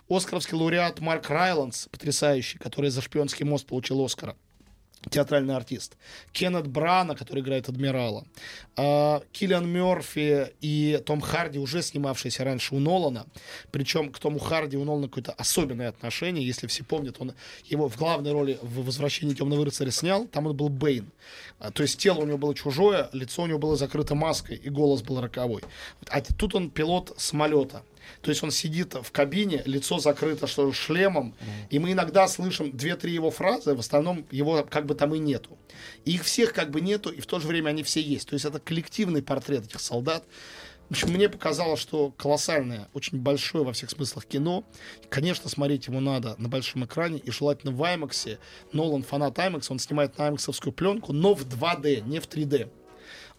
Оскаровский 0.08 0.56
лауреат 0.56 1.00
Марк 1.00 1.28
Райландс, 1.30 1.88
потрясающий, 1.88 2.58
который 2.58 2.90
за 2.90 3.00
«Шпионский 3.00 3.44
мост» 3.44 3.66
получил 3.66 4.04
Оскара 4.04 4.36
театральный 5.10 5.54
артист. 5.54 5.96
Кеннет 6.32 6.66
Брана, 6.66 7.14
который 7.14 7.40
играет 7.40 7.68
адмирала. 7.68 8.24
А, 8.76 9.22
Киллиан 9.32 9.68
Мерфи 9.68 10.52
и 10.60 11.00
Том 11.04 11.20
Харди, 11.20 11.58
уже 11.58 11.82
снимавшиеся 11.82 12.44
раньше 12.44 12.74
у 12.74 12.78
Нолана. 12.78 13.26
Причем 13.70 14.10
к 14.10 14.18
Тому 14.18 14.38
Харди 14.38 14.76
у 14.76 14.84
Нолана 14.84 15.08
какое-то 15.08 15.32
особенное 15.32 15.88
отношение. 15.88 16.46
Если 16.46 16.66
все 16.66 16.84
помнят, 16.84 17.16
он 17.18 17.32
его 17.64 17.88
в 17.88 17.96
главной 17.96 18.32
роли 18.32 18.58
в 18.62 18.84
«Возвращении 18.84 19.34
темного 19.34 19.64
рыцаря» 19.64 19.90
снял. 19.90 20.26
Там 20.26 20.46
он 20.46 20.56
был 20.56 20.68
Бэйн. 20.68 21.10
А, 21.58 21.70
То 21.70 21.82
есть 21.82 21.98
тело 21.98 22.20
у 22.20 22.26
него 22.26 22.38
было 22.38 22.54
чужое, 22.54 23.08
лицо 23.12 23.42
у 23.42 23.46
него 23.46 23.58
было 23.58 23.76
закрыто 23.76 24.14
маской, 24.14 24.56
и 24.56 24.70
голос 24.70 25.02
был 25.02 25.20
роковой. 25.20 25.62
А 26.08 26.20
тут 26.20 26.54
он 26.54 26.70
пилот 26.70 27.14
самолета. 27.16 27.82
То 28.20 28.30
есть 28.30 28.42
он 28.42 28.50
сидит 28.50 28.94
в 28.94 29.10
кабине, 29.12 29.62
лицо 29.66 29.98
закрыто 29.98 30.46
что 30.46 30.72
шлемом, 30.72 31.34
и 31.70 31.78
мы 31.78 31.92
иногда 31.92 32.28
слышим 32.28 32.70
две-три 32.76 33.12
его 33.12 33.30
фразы, 33.30 33.74
в 33.74 33.80
основном 33.80 34.26
его 34.30 34.66
как 34.68 34.86
бы 34.86 34.94
там 34.94 35.14
и 35.14 35.18
нету. 35.18 35.58
И 36.04 36.12
их 36.12 36.24
всех 36.24 36.52
как 36.52 36.70
бы 36.70 36.80
нету, 36.80 37.10
и 37.10 37.20
в 37.20 37.26
то 37.26 37.38
же 37.38 37.46
время 37.48 37.70
они 37.70 37.82
все 37.82 38.00
есть. 38.00 38.28
То 38.28 38.34
есть 38.34 38.44
это 38.44 38.58
коллективный 38.60 39.22
портрет 39.22 39.64
этих 39.64 39.80
солдат. 39.80 40.24
В 40.88 40.92
общем, 40.92 41.08
мне 41.08 41.28
показалось, 41.28 41.80
что 41.80 42.12
колоссальное, 42.12 42.88
очень 42.94 43.18
большое 43.18 43.64
во 43.64 43.72
всех 43.72 43.90
смыслах 43.90 44.24
кино. 44.24 44.64
Конечно, 45.08 45.50
смотреть 45.50 45.88
ему 45.88 45.98
надо 45.98 46.36
на 46.38 46.48
большом 46.48 46.84
экране 46.84 47.18
и 47.18 47.30
желательно 47.32 47.72
в 47.72 47.82
IMAX. 47.82 48.38
Нолан 48.72 49.02
фанат 49.02 49.36
IMAX, 49.36 49.66
он 49.70 49.80
снимает 49.80 50.16
на 50.16 50.28
IMAX 50.28 50.72
пленку, 50.72 51.12
но 51.12 51.34
в 51.34 51.44
2D, 51.44 52.02
не 52.02 52.20
в 52.20 52.28
3D. 52.28 52.70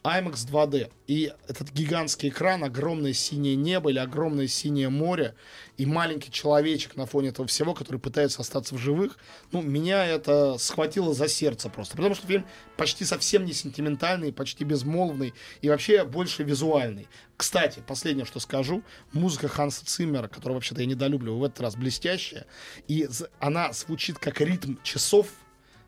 IMAX 0.07 0.47
2D. 0.49 0.89
И 1.07 1.33
этот 1.47 1.71
гигантский 1.73 2.29
экран, 2.29 2.63
огромное 2.63 3.13
синее 3.13 3.55
небо 3.55 3.89
или 3.89 3.99
огромное 3.99 4.47
синее 4.47 4.89
море, 4.89 5.35
и 5.77 5.85
маленький 5.85 6.31
человечек 6.31 6.95
на 6.95 7.05
фоне 7.05 7.29
этого 7.29 7.47
всего, 7.47 7.73
который 7.73 7.99
пытается 7.99 8.41
остаться 8.41 8.75
в 8.75 8.77
живых, 8.77 9.17
ну, 9.51 9.61
меня 9.61 10.05
это 10.05 10.57
схватило 10.57 11.13
за 11.13 11.27
сердце 11.27 11.69
просто. 11.69 11.97
Потому 11.97 12.15
что 12.15 12.25
фильм 12.25 12.45
почти 12.77 13.03
совсем 13.03 13.45
не 13.45 13.53
сентиментальный, 13.53 14.31
почти 14.31 14.63
безмолвный 14.63 15.33
и 15.61 15.69
вообще 15.69 16.05
больше 16.05 16.43
визуальный. 16.43 17.07
Кстати, 17.35 17.83
последнее, 17.85 18.25
что 18.25 18.39
скажу, 18.39 18.83
музыка 19.11 19.47
Ханса 19.47 19.85
Циммера, 19.85 20.27
которую 20.27 20.55
вообще-то 20.55 20.81
я 20.81 20.87
недолюбливаю, 20.87 21.39
в 21.39 21.43
этот 21.43 21.61
раз 21.61 21.75
блестящая, 21.75 22.45
и 22.87 23.07
она 23.39 23.73
звучит 23.73 24.17
как 24.19 24.41
ритм 24.41 24.75
часов, 24.83 25.27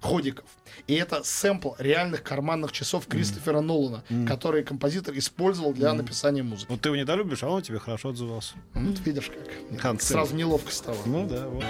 ходиков. 0.01 0.45
И 0.87 0.95
это 0.95 1.23
сэмпл 1.23 1.73
реальных 1.77 2.23
карманных 2.23 2.71
часов 2.71 3.07
Кристофера 3.07 3.61
Нолана, 3.61 4.03
которые 4.27 4.63
композитор 4.63 5.17
использовал 5.17 5.73
для 5.73 5.93
написания 5.93 6.43
музыки. 6.43 6.69
Вот 6.69 6.81
ты 6.81 6.89
его 6.89 6.95
недолюбишь, 6.95 7.43
а 7.43 7.49
он 7.49 7.61
тебе 7.61 7.79
хорошо 7.79 8.09
отзывался. 8.09 8.53
Ну, 8.73 8.93
ты 8.93 9.01
видишь 9.03 9.29
как. 9.29 9.79
Ханс 9.79 10.03
Сразу 10.03 10.35
неловко 10.35 10.71
стало. 10.71 10.97
Ну 11.05 11.27
да, 11.27 11.47
вот. 11.47 11.63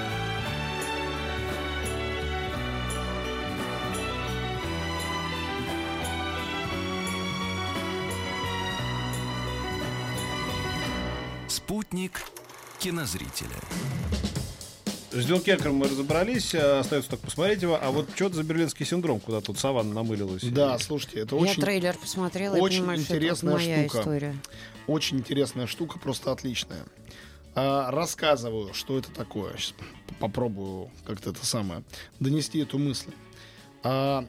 Спутник 11.47 12.21
кинозрителя. 12.79 13.49
С 15.11 15.25
Дюнкерком 15.25 15.75
мы 15.75 15.87
разобрались, 15.87 16.53
а 16.53 16.79
остается 16.81 17.09
только 17.09 17.25
посмотреть 17.25 17.63
его. 17.63 17.79
А 17.81 17.89
вот 17.89 18.09
что 18.13 18.25
это 18.25 18.35
за 18.35 18.43
берлинский 18.43 18.85
синдром, 18.85 19.19
куда 19.19 19.41
тут 19.41 19.57
саванна 19.57 19.93
намылилась? 19.93 20.43
Да, 20.43 20.77
слушайте, 20.77 21.21
это 21.21 21.35
Я 21.35 21.41
очень, 21.41 21.61
трейлер 21.61 21.97
посмотрела 21.97 22.55
и 22.55 22.59
очень 22.59 22.79
понимаю, 22.81 22.99
что 22.99 23.07
это 23.07 23.15
интересная 23.17 23.53
моя 23.53 23.83
штука. 23.87 23.99
история. 23.99 24.35
очень 24.85 25.17
интересная 25.17 25.65
штука, 25.67 25.97
просто 25.99 26.31
отличная. 26.31 26.83
А, 27.55 27.89
рассказываю, 27.89 28.73
что 28.75 28.99
это 28.99 29.11
такое. 29.11 29.57
Сейчас 29.57 29.73
попробую 30.19 30.91
как-то 31.05 31.31
это 31.31 31.43
самое 31.43 31.83
донести 32.19 32.59
эту 32.59 32.77
мысль. 32.77 33.11
А, 33.81 34.25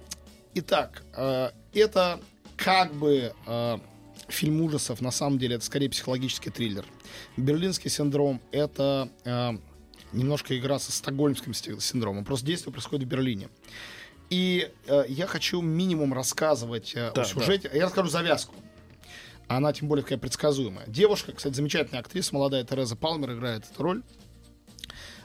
итак, 0.54 1.02
а, 1.12 1.52
это 1.74 2.20
как 2.56 2.94
бы 2.94 3.34
а, 3.46 3.80
фильм 4.28 4.62
ужасов, 4.62 5.02
на 5.02 5.10
самом 5.10 5.38
деле 5.38 5.56
это 5.56 5.64
скорее 5.64 5.90
психологический 5.90 6.48
триллер. 6.50 6.86
Берлинский 7.36 7.90
синдром 7.90 8.40
это 8.50 9.10
а, 9.26 9.56
немножко 10.12 10.56
игра 10.58 10.78
со 10.78 10.92
стокгольмским 10.92 11.54
синдромом. 11.54 12.24
Просто 12.24 12.46
действие 12.46 12.72
происходит 12.72 13.06
в 13.06 13.10
Берлине. 13.10 13.48
И 14.30 14.70
э, 14.86 15.04
я 15.08 15.26
хочу 15.26 15.60
минимум 15.60 16.14
рассказывать 16.14 16.92
э, 16.94 17.10
Да, 17.14 17.22
о 17.22 17.24
сюжете. 17.24 17.70
Я 17.74 17.86
расскажу 17.86 18.08
завязку. 18.08 18.54
Она 19.48 19.72
тем 19.72 19.88
более 19.88 20.04
такая 20.04 20.18
предсказуемая. 20.18 20.86
Девушка, 20.86 21.32
кстати, 21.32 21.54
замечательная 21.54 22.00
актриса, 22.00 22.32
молодая 22.34 22.62
Тереза 22.64 22.94
Палмер 22.94 23.32
играет 23.32 23.64
эту 23.68 23.82
роль. 23.82 24.02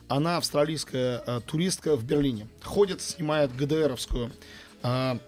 Она 0.07 0.37
австралийская 0.37 1.23
э, 1.25 1.41
туристка 1.45 1.95
в 1.95 2.03
Берлине. 2.03 2.47
Ходит, 2.63 3.01
снимает 3.01 3.55
ГДРовскую 3.55 4.31
э, 4.81 5.19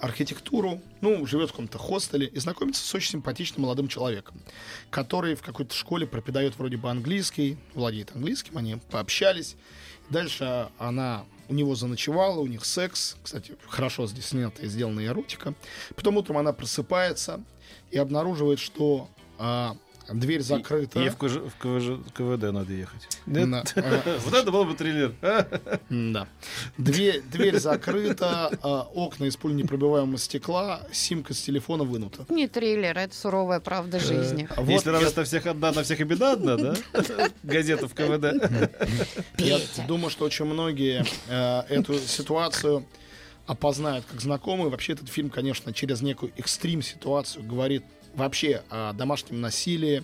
архитектуру, 0.00 0.80
ну, 1.00 1.26
живет 1.26 1.50
в 1.50 1.52
каком-то 1.52 1.78
хостеле 1.78 2.26
и 2.26 2.38
знакомится 2.38 2.84
с 2.84 2.94
очень 2.94 3.12
симпатичным 3.12 3.62
молодым 3.62 3.88
человеком, 3.88 4.40
который 4.90 5.34
в 5.34 5.42
какой-то 5.42 5.74
школе 5.74 6.06
пропадает 6.06 6.56
вроде 6.58 6.76
бы 6.76 6.90
английский, 6.90 7.58
владеет 7.74 8.12
английским, 8.14 8.58
они 8.58 8.76
пообщались. 8.90 9.56
Дальше 10.10 10.68
она 10.78 11.24
у 11.48 11.54
него 11.54 11.74
заночевала, 11.74 12.40
у 12.40 12.46
них 12.46 12.64
секс. 12.64 13.16
Кстати, 13.22 13.54
хорошо 13.68 14.06
здесь 14.06 14.26
снята 14.26 14.62
и 14.62 14.66
сделана 14.66 15.04
эротика. 15.04 15.54
Потом 15.94 16.16
утром 16.16 16.38
она 16.38 16.52
просыпается 16.52 17.42
и 17.90 17.98
обнаруживает, 17.98 18.58
что 18.58 19.08
а, 19.38 19.76
дверь 20.12 20.42
закрыта. 20.42 21.02
И 21.02 21.08
в, 21.08 21.16
КЖ 21.16 21.36
в 21.36 21.58
КВЖ 21.58 22.00
КВД 22.14 22.52
надо 22.52 22.72
ехать. 22.72 23.08
А, 23.26 24.02
Вот 24.24 24.34
это 24.34 24.50
был 24.50 24.64
бы 24.64 24.74
триллер. 24.74 25.14
Да. 25.90 26.28
Дверь, 26.78 27.22
дверь 27.22 27.58
закрыта, 27.58 28.50
а, 28.62 28.82
окна 28.94 29.24
из 29.24 29.36
пуленепробиваемого 29.36 30.18
стекла, 30.18 30.80
симка 30.92 31.34
с 31.34 31.42
телефона 31.42 31.84
вынута. 31.84 32.26
Не 32.28 32.48
трейлер, 32.48 32.96
это 32.96 33.14
суровая 33.14 33.60
правда 33.60 33.98
жизни. 34.00 34.48
Вот 34.56 34.68
Если 34.68 34.90
я- 34.90 34.94
радость 34.96 35.16
на 35.16 35.24
всех 35.24 35.46
одна, 35.46 35.72
на 35.72 35.82
всех 35.82 36.00
и 36.00 36.04
беда 36.04 36.32
одна, 36.32 36.56
да? 36.56 36.74
Газета 37.42 37.88
в 37.88 37.94
КВД. 37.94 38.50
Я 39.38 39.58
думаю, 39.86 40.10
что 40.10 40.24
очень 40.24 40.44
многие 40.44 41.04
э, 41.28 41.74
эту 41.74 41.98
ситуацию 41.98 42.84
опознают 43.46 44.04
как 44.10 44.20
знакомые. 44.20 44.70
Вообще 44.70 44.92
этот 44.94 45.08
фильм, 45.08 45.30
конечно, 45.30 45.72
через 45.72 46.02
некую 46.02 46.32
экстрим-ситуацию 46.36 47.44
говорит 47.44 47.84
вообще 48.16 48.62
о 48.70 48.92
домашнем 48.92 49.40
насилии, 49.40 50.02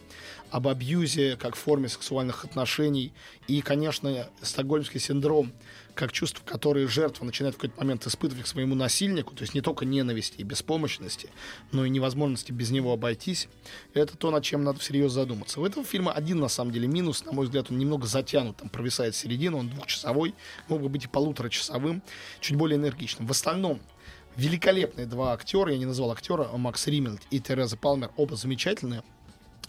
об 0.50 0.68
абьюзе 0.68 1.36
как 1.36 1.56
форме 1.56 1.88
сексуальных 1.88 2.44
отношений. 2.44 3.12
И, 3.48 3.62
конечно, 3.62 4.28
стокгольмский 4.42 5.00
синдром 5.00 5.52
как 5.94 6.12
чувство, 6.12 6.42
которое 6.44 6.86
жертва 6.88 7.24
начинает 7.24 7.54
в 7.54 7.58
какой-то 7.58 7.78
момент 7.78 8.06
испытывать 8.06 8.44
к 8.44 8.46
своему 8.46 8.74
насильнику, 8.74 9.34
то 9.34 9.42
есть 9.42 9.54
не 9.54 9.60
только 9.60 9.84
ненависти 9.84 10.36
и 10.38 10.42
беспомощности, 10.42 11.28
но 11.70 11.84
и 11.84 11.90
невозможности 11.90 12.52
без 12.52 12.70
него 12.70 12.92
обойтись, 12.92 13.48
это 13.92 14.16
то, 14.16 14.30
над 14.30 14.42
чем 14.42 14.64
надо 14.64 14.78
всерьез 14.78 15.12
задуматься. 15.12 15.60
У 15.60 15.66
этого 15.66 15.84
фильма 15.84 16.12
один, 16.12 16.38
на 16.38 16.48
самом 16.48 16.72
деле, 16.72 16.88
минус, 16.88 17.24
на 17.24 17.32
мой 17.32 17.46
взгляд, 17.46 17.70
он 17.70 17.78
немного 17.78 18.06
затянут, 18.06 18.56
там 18.56 18.68
провисает 18.68 19.14
середина, 19.14 19.58
он 19.58 19.68
двухчасовой, 19.68 20.34
мог 20.68 20.80
бы 20.80 20.88
быть 20.88 21.04
и 21.04 21.08
полуторачасовым, 21.08 22.02
чуть 22.40 22.56
более 22.56 22.78
энергичным. 22.78 23.26
В 23.26 23.30
остальном, 23.30 23.80
великолепные 24.36 25.06
два 25.06 25.32
актера, 25.32 25.72
я 25.72 25.78
не 25.78 25.86
назвал 25.86 26.12
актера, 26.12 26.48
а 26.52 26.56
Макс 26.56 26.86
Риммельд 26.86 27.22
и 27.30 27.40
Тереза 27.40 27.76
Палмер, 27.76 28.10
оба 28.16 28.36
замечательные. 28.36 29.02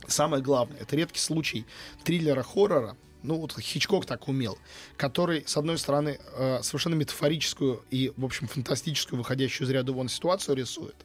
Самое 0.08 0.43
главное, 0.43 0.79
это 0.79 0.96
редкий 0.96 1.20
случай 1.20 1.65
триллера-хоррора, 2.03 2.98
ну 3.24 3.39
вот 3.39 3.58
Хичкок 3.58 4.05
так 4.05 4.27
умел, 4.27 4.58
который, 4.98 5.43
с 5.48 5.55
одной 5.58 5.77
стороны, 5.77 6.20
э, 6.36 6.60
совершенно 6.62 6.96
метафорическую 6.96 7.84
и, 7.89 8.12
в 8.17 8.25
общем, 8.25 8.48
фантастическую, 8.48 9.17
выходящую 9.17 9.65
из 9.65 9.72
ряда 9.72 9.93
вон 9.93 10.10
ситуацию 10.10 10.58
рисует, 10.58 10.96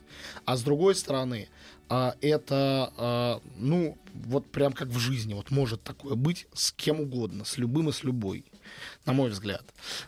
а 0.44 0.56
с 0.56 0.62
другой 0.62 0.96
стороны, 0.96 1.48
а, 1.88 2.16
это, 2.20 2.92
а, 2.96 3.40
ну, 3.56 3.96
вот 4.12 4.50
прям 4.50 4.72
как 4.72 4.88
в 4.88 4.98
жизни, 4.98 5.32
вот 5.32 5.50
может 5.50 5.82
такое 5.82 6.16
быть 6.16 6.46
с 6.52 6.72
кем 6.72 7.00
угодно, 7.00 7.44
с 7.44 7.56
любым 7.56 7.88
и 7.88 7.92
с 7.92 8.02
любой, 8.02 8.44
на 9.08 9.14
мой 9.14 9.30
взгляд. 9.30 9.62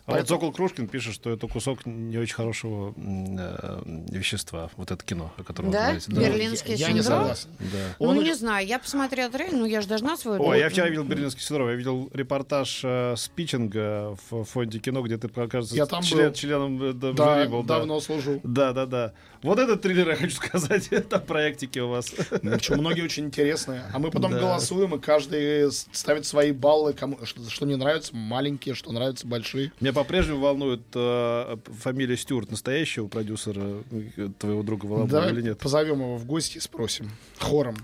А 0.07 0.13
вот 0.13 0.29
Сокол 0.29 0.53
Крушкин 0.53 0.87
пишет, 0.87 1.15
что 1.15 1.31
это 1.31 1.47
кусок 1.49 1.87
не 1.87 2.19
очень 2.19 2.35
хорошего 2.35 2.95
э, 2.97 3.83
вещества, 4.11 4.71
вот 4.77 4.91
это 4.91 5.03
кино, 5.05 5.33
о 5.39 5.43
котором 5.43 5.71
Да? 5.71 5.79
вы 5.79 5.85
говорите. 5.87 6.13
Берлинский 6.13 6.75
я, 6.75 6.89
я 6.89 6.93
не 6.93 7.01
синдром? 7.01 7.21
согласен. 7.21 7.49
Да. 7.59 7.67
Ну, 7.99 8.07
Он 8.09 8.15
не 8.17 8.21
очень- 8.23 8.35
знаю, 8.35 8.67
я 8.67 8.79
посмотрела 8.79 9.31
трейлер, 9.31 9.55
ну, 9.55 9.65
я 9.65 9.81
же 9.81 9.89
должна 9.89 10.17
свой... 10.17 10.39
Ой, 10.39 10.59
я 10.59 10.69
вчера 10.69 10.89
видел 10.89 11.05
берлинский 11.05 11.43
синдром. 11.43 11.69
Я 11.71 11.75
видел 11.77 12.11
репортаж 12.13 12.81
э, 12.85 13.15
с 13.17 13.29
питчинга 13.29 14.17
в 14.31 14.45
фонде 14.45 14.79
кино, 14.79 15.01
где 15.03 15.17
ты, 15.17 15.29
кажется, 15.29 15.75
Я 15.75 15.87
там 15.87 16.03
член- 16.03 16.29
был. 16.29 16.35
членом 16.35 16.83
э, 16.83 16.93
да, 16.93 17.13
Да, 17.13 17.37
жюри 17.39 17.49
был. 17.49 17.63
да. 17.63 17.79
давно 17.79 18.01
служу. 18.01 18.41
Да, 18.45 18.73
да, 18.73 18.87
да. 18.87 19.13
Вот 19.43 19.59
этот 19.59 19.81
триллер, 19.81 20.11
я 20.11 20.17
хочу 20.17 20.37
сказать, 20.37 20.91
там 21.09 21.23
проектики 21.23 21.79
у 21.79 21.89
вас. 21.89 22.13
Ну, 22.43 22.51
Причем 22.53 22.79
многие 22.79 23.03
очень 23.03 23.25
интересные. 23.27 23.85
А 23.93 23.99
мы 23.99 24.11
потом 24.11 24.33
Да. 24.33 24.39
голосуем, 24.41 24.95
и 24.95 24.99
каждый 25.01 25.71
ставит 25.73 26.27
свои 26.27 26.53
баллы, 26.53 26.93
кому, 26.93 27.19
что, 27.25 27.49
что 27.49 27.65
не 27.67 27.77
нравится, 27.77 28.15
маленькие, 28.15 28.75
что 28.75 28.90
нравятся, 28.93 29.27
большие. 29.27 29.73
Меня 29.81 29.93
по-прежнему 29.93 30.41
волнует 30.41 30.83
э, 30.95 31.57
фамилия 31.81 32.17
Стюарт, 32.17 32.51
настоящего 32.51 33.09
продюсера 33.09 33.83
э, 33.91 34.29
твоего 34.39 34.63
друга 34.63 34.87
Волобова 34.87 35.09
Давай 35.09 35.33
или 35.33 35.43
нет? 35.43 35.59
позовем 35.59 36.01
его 36.01 36.17
в 36.17 36.27
гости 36.27 36.59
и 36.59 36.61
спросим. 36.61 37.11
Хором. 37.39 37.77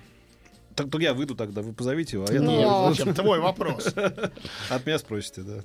Так, 0.74 0.90
так 0.90 1.00
я 1.00 1.14
выйду 1.14 1.34
тогда, 1.34 1.62
вы 1.62 1.72
позовите 1.72 2.16
его, 2.16 2.26
а 2.28 2.32
я 2.32 2.40
Ну? 2.40 3.14
Твой 3.14 3.40
вопрос. 3.40 3.86
от 4.68 4.86
меня 4.86 4.98
спросите, 4.98 5.42
да. 5.42 5.62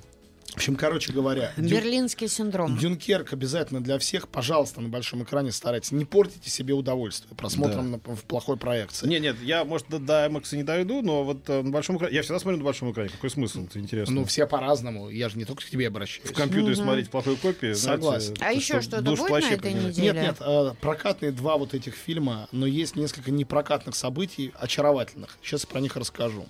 В 0.52 0.56
общем, 0.58 0.76
короче 0.76 1.14
говоря, 1.14 1.54
Дю- 1.56 1.70
Берлинский 1.70 2.28
синдром. 2.28 2.78
Дюнкерк 2.78 3.32
обязательно 3.32 3.82
для 3.82 3.98
всех. 4.00 4.28
Пожалуйста, 4.28 4.82
на 4.82 4.90
большом 4.90 5.24
экране 5.24 5.52
старайтесь. 5.54 5.92
Не 5.92 6.04
портите 6.04 6.50
себе 6.50 6.74
удовольствие 6.74 7.34
просмотром 7.36 7.92
на- 7.92 7.98
в 8.00 8.24
плохой 8.26 8.58
проекции. 8.58 9.08
Не, 9.08 9.20
нет, 9.20 9.38
я, 9.42 9.64
может, 9.64 9.88
до, 9.90 9.98
до 10.00 10.26
IMAX 10.28 10.56
не 10.58 10.64
дойду, 10.64 11.02
но 11.02 11.24
вот 11.24 11.50
э, 11.50 11.62
на 11.62 11.72
большом 11.72 11.98
экране... 11.98 12.14
Я 12.16 12.22
всегда 12.22 12.38
смотрю 12.40 12.58
на 12.58 12.66
большом 12.66 12.92
экране. 12.92 13.10
Какой 13.10 13.30
смысл? 13.30 13.64
Это 13.64 13.80
интересно. 13.80 14.14
Ну, 14.14 14.26
все 14.26 14.46
по-разному. 14.46 15.10
Я 15.10 15.30
же 15.30 15.38
не 15.38 15.46
только 15.46 15.62
к 15.66 15.70
тебе 15.70 15.88
обращаюсь. 15.88 16.30
в 16.30 16.34
компьютере 16.34 16.76
смотреть 16.76 17.08
в 17.08 17.12
плохой 17.12 17.38
копии. 17.38 17.72
Согласен. 17.74 18.36
знаете, 18.36 18.44
А 18.46 18.52
еще 18.52 18.82
что 18.82 18.98
что-то 18.98 19.12
будет 19.12 19.30
на 19.30 19.50
этой 19.52 19.74
неделе? 19.74 20.12
Нет, 20.12 20.16
нет, 20.16 20.36
э, 20.42 20.74
прокатные 20.82 21.32
два 21.32 21.58
вот 21.58 21.74
этих 21.74 21.96
фильма, 21.96 22.50
но 22.52 22.66
есть 22.66 22.98
несколько 22.98 23.32
непрокатных 23.32 23.96
событий, 23.96 24.52
очаровательных. 24.60 25.38
Сейчас 25.42 25.66
про 25.66 25.80
них 25.80 25.96
расскажу. 25.96 26.46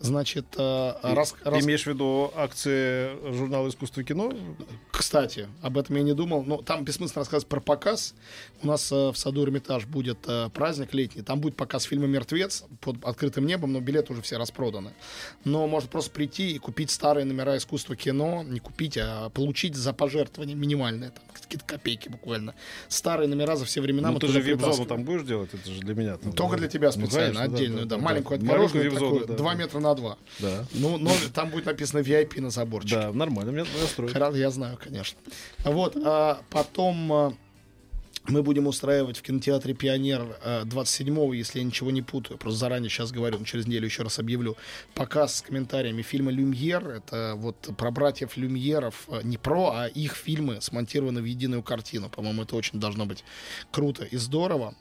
Значит, 0.00 0.46
э, 0.58 0.92
раз, 1.02 1.34
раз- 1.44 1.64
имеешь 1.64 1.84
в 1.84 1.86
виду 1.86 2.30
акции 2.36 3.16
журнала 3.32 3.68
«Искусство 3.68 4.00
и 4.00 4.04
кино»? 4.04 4.32
Кстати, 4.90 5.48
об 5.62 5.78
этом 5.78 5.96
я 5.96 6.02
не 6.02 6.14
думал. 6.14 6.42
Но 6.44 6.58
там 6.58 6.84
бессмысленно 6.84 7.20
рассказывать 7.20 7.46
про 7.48 7.60
показ. 7.60 8.14
У 8.62 8.66
нас 8.66 8.90
э, 8.92 9.10
в 9.10 9.16
саду 9.16 9.44
Эрмитаж 9.44 9.86
будет 9.86 10.18
э, 10.26 10.50
праздник 10.52 10.92
летний. 10.94 11.22
Там 11.22 11.40
будет 11.40 11.56
показ 11.56 11.84
фильма 11.84 12.06
«Мертвец» 12.06 12.64
под 12.80 13.02
открытым 13.04 13.46
небом, 13.46 13.72
но 13.72 13.80
билеты 13.80 14.12
уже 14.12 14.20
все 14.22 14.36
распроданы. 14.36 14.92
Но 15.44 15.66
можно 15.66 15.88
просто 15.88 16.10
прийти 16.10 16.50
и 16.52 16.58
купить 16.58 16.90
старые 16.90 17.24
номера 17.24 17.56
искусства 17.56 17.96
кино. 17.96 18.42
Не 18.42 18.60
купить, 18.60 18.98
а 19.00 19.30
получить 19.30 19.74
за 19.74 19.92
пожертвование 19.92 20.56
минимальное. 20.56 21.10
Там, 21.10 21.24
какие-то 21.40 21.64
копейки 21.66 22.08
буквально. 22.08 22.54
Старые 22.88 23.28
номера 23.28 23.56
за 23.56 23.64
все 23.64 23.80
времена. 23.80 24.10
Ну, 24.10 24.18
ты 24.18 24.28
же 24.28 24.40
вип-зону 24.40 24.86
там 24.86 25.04
будешь 25.04 25.22
делать? 25.22 25.50
Это 25.54 25.70
же 25.70 25.80
для 25.80 25.94
меня. 25.94 26.16
там, 26.16 26.32
Только 26.32 26.52
да. 26.52 26.58
для 26.60 26.68
тебя 26.68 26.88
Ну, 26.88 26.92
специально, 27.06 27.34
конечно, 27.40 27.54
отдельную, 27.56 27.86
да. 27.86 27.98
Маленькую 27.98 28.44
Маленькую 28.44 28.90
такую, 28.90 29.26
да, 29.26 29.34
2 29.34 29.52
да. 29.52 29.58
метра 29.58 29.80
на 29.84 29.94
2. 29.94 30.18
Да. 30.40 30.64
Ну, 30.72 30.98
но 30.98 31.10
там 31.32 31.50
будет 31.50 31.66
написано 31.66 32.00
VIP 32.00 32.40
на 32.40 32.50
заборчике. 32.50 32.96
Да, 32.96 33.12
нормально, 33.12 33.50
меня 33.50 33.66
настроит. 33.80 34.12
Хра- 34.14 34.36
Я 34.36 34.50
знаю, 34.50 34.78
конечно. 34.82 35.18
Вот, 35.64 35.96
а 36.04 36.40
потом 36.50 37.12
а, 37.12 37.34
мы 38.26 38.42
будем 38.42 38.66
устраивать 38.66 39.18
в 39.18 39.22
кинотеатре 39.22 39.74
«Пионер» 39.74 40.38
а, 40.42 40.64
27-го, 40.64 41.32
если 41.34 41.58
я 41.58 41.64
ничего 41.64 41.90
не 41.90 42.00
путаю, 42.02 42.38
просто 42.38 42.58
заранее 42.58 42.88
сейчас 42.88 43.12
говорю, 43.12 43.38
но 43.38 43.44
через 43.44 43.66
неделю 43.66 43.84
еще 43.84 44.02
раз 44.02 44.18
объявлю, 44.18 44.56
показ 44.94 45.36
с 45.36 45.42
комментариями 45.42 46.00
фильма 46.02 46.30
«Люмьер». 46.32 46.88
Это 46.88 47.34
вот 47.36 47.56
про 47.76 47.90
братьев 47.90 48.36
Люмьеров, 48.38 49.04
а, 49.08 49.20
не 49.22 49.36
про, 49.36 49.70
а 49.74 49.86
их 49.88 50.14
фильмы 50.16 50.60
смонтированы 50.62 51.20
в 51.20 51.26
единую 51.26 51.62
картину. 51.62 52.08
По-моему, 52.08 52.42
это 52.42 52.56
очень 52.56 52.80
должно 52.80 53.04
быть 53.04 53.24
круто 53.70 54.04
и 54.04 54.16
здорово. 54.16 54.74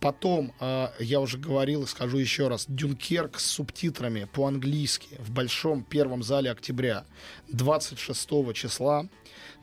Потом, 0.00 0.54
а, 0.60 0.92
я 0.98 1.20
уже 1.20 1.36
говорил 1.38 1.82
и 1.82 1.86
скажу 1.86 2.16
еще 2.18 2.48
раз, 2.48 2.64
«Дюнкерк» 2.68 3.38
с 3.38 3.44
субтитрами 3.44 4.28
по-английски 4.32 5.08
в 5.18 5.30
большом 5.30 5.82
первом 5.84 6.22
зале 6.22 6.50
октября 6.50 7.04
26 7.48 8.54
числа 8.54 9.08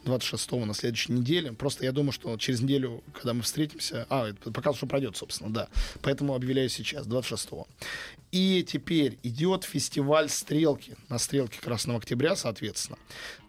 26 0.08 0.52
на 0.66 0.74
следующей 0.74 1.14
неделе. 1.14 1.52
Просто 1.52 1.86
я 1.86 1.92
думаю, 1.92 2.12
что 2.12 2.36
через 2.38 2.62
неделю, 2.62 3.04
когда 3.14 3.34
мы 3.34 3.42
встретимся... 3.42 4.06
А, 4.10 4.32
показ 4.54 4.78
уже 4.78 4.86
пройдет, 4.86 5.18
собственно, 5.18 5.52
да. 5.52 5.68
Поэтому 6.02 6.34
объявляю 6.34 6.70
сейчас, 6.70 7.06
26 7.06 7.50
И 8.32 8.64
теперь 8.68 9.20
идет 9.24 9.64
фестиваль 9.64 10.30
«Стрелки» 10.30 10.96
на 11.10 11.18
«Стрелке 11.18 11.60
Красного 11.60 12.00
Октября», 12.00 12.36
соответственно. 12.36 12.98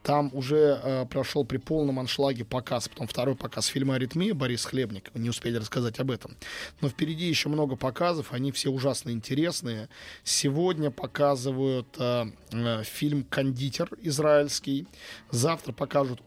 Там 0.02 0.30
уже 0.32 0.80
э, 0.82 1.06
прошел 1.06 1.44
при 1.44 1.58
полном 1.58 1.98
аншлаге 1.98 2.44
показ, 2.44 2.88
потом 2.88 3.06
второй 3.06 3.34
показ 3.34 3.66
фильма 3.66 3.96
«Аритмия» 3.96 4.34
Борис 4.34 4.64
Хлебник. 4.64 5.10
Мы 5.14 5.20
не 5.20 5.30
успели 5.30 5.56
рассказать 5.56 5.98
об 6.00 6.10
этом. 6.10 6.36
Но 6.80 6.88
впереди 6.88 7.26
еще 7.26 7.48
много 7.48 7.76
показов, 7.76 8.32
они 8.32 8.52
все 8.52 8.70
ужасно 8.70 9.10
интересные. 9.10 9.88
Сегодня 10.24 10.90
показывают 10.90 11.88
э, 11.98 12.26
э, 12.52 12.82
фильм 12.84 13.24
«Кондитер» 13.24 13.90
израильский. 14.02 14.86
Завтра 15.30 15.72
покажут 15.72 16.22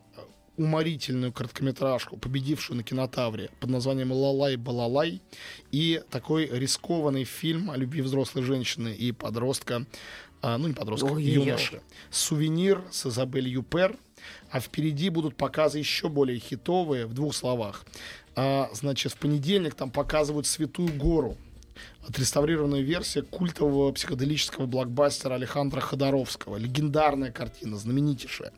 уморительную 0.58 1.32
короткометражку, 1.32 2.18
победившую 2.18 2.78
на 2.78 2.84
кинотавре 2.84 3.50
под 3.60 3.70
названием 3.70 4.12
«Лалай 4.12 4.56
Балалай» 4.58 5.22
и 5.72 6.02
такой 6.10 6.46
рискованный 6.48 7.24
фильм 7.24 7.72
о 7.72 7.78
любви 7.78 8.02
взрослой 8.02 8.44
женщины 8.44 8.94
и 8.94 9.12
подростка, 9.12 9.86
а, 10.42 10.58
ну 10.58 10.68
не 10.68 10.74
подростка, 10.74 11.08
Ой-ой-ой. 11.08 11.46
юноши. 11.46 11.82
«Сувенир» 12.10 12.84
с 12.92 13.06
Изабель 13.06 13.48
Юпер. 13.48 13.98
А 14.52 14.60
впереди 14.60 15.10
будут 15.10 15.36
показы 15.36 15.80
еще 15.80 16.08
более 16.08 16.38
хитовые, 16.38 17.08
в 17.08 17.14
двух 17.14 17.34
словах. 17.34 17.86
А, 18.36 18.70
значит, 18.74 19.14
в 19.14 19.18
понедельник 19.18 19.74
там 19.74 19.90
показывают 19.90 20.46
«Святую 20.46 20.94
гору», 20.94 21.38
отреставрированная 22.08 22.82
версия 22.82 23.24
культового 23.24 23.92
психоделического 23.92 24.66
блокбастера 24.66 25.36
Александра 25.36 25.80
Ходоровского. 25.80 26.58
Легендарная 26.58 27.32
картина, 27.32 27.78
знаменитейшая. 27.78 28.54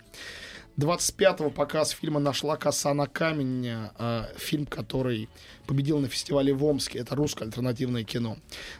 25-го 0.77 1.51
показ 1.51 1.91
фильма 1.91 2.19
«Нашла 2.19 2.57
коса 2.57 2.93
на 2.93 3.05
камень», 3.05 3.67
э, 3.67 4.23
фильм, 4.37 4.65
который 4.65 5.29
победил 5.67 5.99
на 5.99 6.07
фестивале 6.07 6.51
в 6.51 6.63
Омске. 6.65 6.99
Это 6.99 7.15
русское 7.15 7.45
альтернативное 7.45 8.03
кино. 8.03 8.37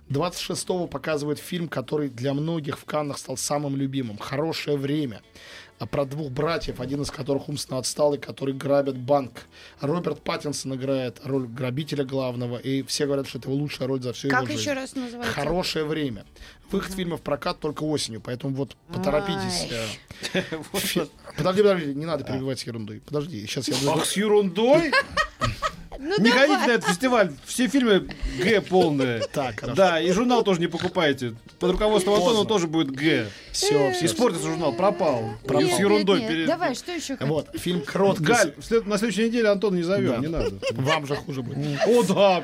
26-го 0.10 0.88
показывает 0.88 1.38
фильм, 1.38 1.68
который 1.68 2.10
для 2.10 2.34
многих 2.34 2.80
в 2.80 2.86
Каннах 2.86 3.20
стал 3.20 3.38
самым 3.38 3.76
любимым. 3.76 4.18
«Хорошее 4.18 4.78
время». 4.78 5.22
А 5.84 5.86
про 5.86 6.06
двух 6.06 6.32
братьев, 6.32 6.80
один 6.80 7.02
из 7.02 7.12
которых 7.12 7.50
умственно 7.50 7.78
отсталый, 7.78 8.18
который 8.18 8.54
грабят 8.54 8.96
банк. 8.98 9.42
Роберт 9.82 10.22
Паттинсон 10.22 10.76
играет 10.76 11.20
роль 11.26 11.46
грабителя 11.46 12.06
главного, 12.06 12.56
и 12.56 12.84
все 12.84 13.06
говорят, 13.06 13.28
что 13.28 13.38
это 13.38 13.50
его 13.50 13.58
лучшая 13.58 13.90
роль 13.90 14.02
за 14.02 14.14
всю 14.14 14.30
Как 14.30 14.44
его 14.44 14.52
жизнь. 14.54 14.62
еще 14.62 14.72
раз 14.72 14.96
называется? 14.96 15.34
Хорошее 15.34 15.84
время. 15.84 16.26
Выход 16.72 16.94
фильма 16.94 17.18
в 17.18 17.22
прокат 17.22 17.60
только 17.60 17.84
осенью, 17.84 18.22
поэтому 18.22 18.56
вот 18.56 18.78
поторопитесь. 18.94 19.68
э. 20.34 20.42
Подожди, 21.36 21.62
подожди, 21.64 21.94
не 21.94 22.06
надо 22.06 22.24
перебивать 22.24 22.60
с 22.60 22.64
ерундой. 22.64 23.02
Подожди, 23.02 23.46
сейчас 23.46 23.68
я... 23.68 23.76
Ах, 23.92 24.06
с 24.06 24.16
ерундой? 24.16 24.90
Ну, 26.04 26.18
Не 26.22 26.30
давай. 26.32 26.48
ходите 26.48 26.68
на 26.68 26.72
этот 26.74 26.90
фестиваль. 26.90 27.32
Все 27.46 27.68
фильмы 27.68 28.08
Г 28.40 28.62
полные. 28.62 29.24
Так, 29.34 29.60
хорошо. 29.62 29.76
Да, 29.76 30.02
и 30.02 30.12
журнал 30.12 30.44
тоже 30.44 30.60
не 30.60 30.68
покупайте. 30.68 31.36
Под 31.60 31.72
руководством 31.72 32.16
Антона 32.16 32.46
тоже 32.46 32.68
будет 32.68 32.92
Г. 32.92 33.28
Все, 33.52 33.92
все. 33.94 34.06
Испортится 34.06 34.48
журнал, 34.48 34.74
пропал. 34.74 35.24
Нет, 35.50 35.74
С 35.76 35.80
ерундой. 35.80 36.20
нет, 36.20 36.30
нет. 36.30 36.38
пере- 36.38 36.48
Давай, 36.48 36.76
что 36.76 36.92
еще? 36.92 37.18
Вот, 37.22 37.48
фильм 37.56 37.82
«Кротко». 37.82 38.24
Галь, 38.24 38.54
на 38.86 38.98
следующей 38.98 39.28
неделе 39.30 39.48
Антона 39.50 39.76
не 39.78 39.84
зовем, 39.84 40.22
не 40.22 40.28
надо. 40.28 40.52
Вам 40.74 41.08
же 41.08 41.16
хуже 41.16 41.42
будет. 41.42 41.58
О, 41.88 42.04
да, 42.04 42.44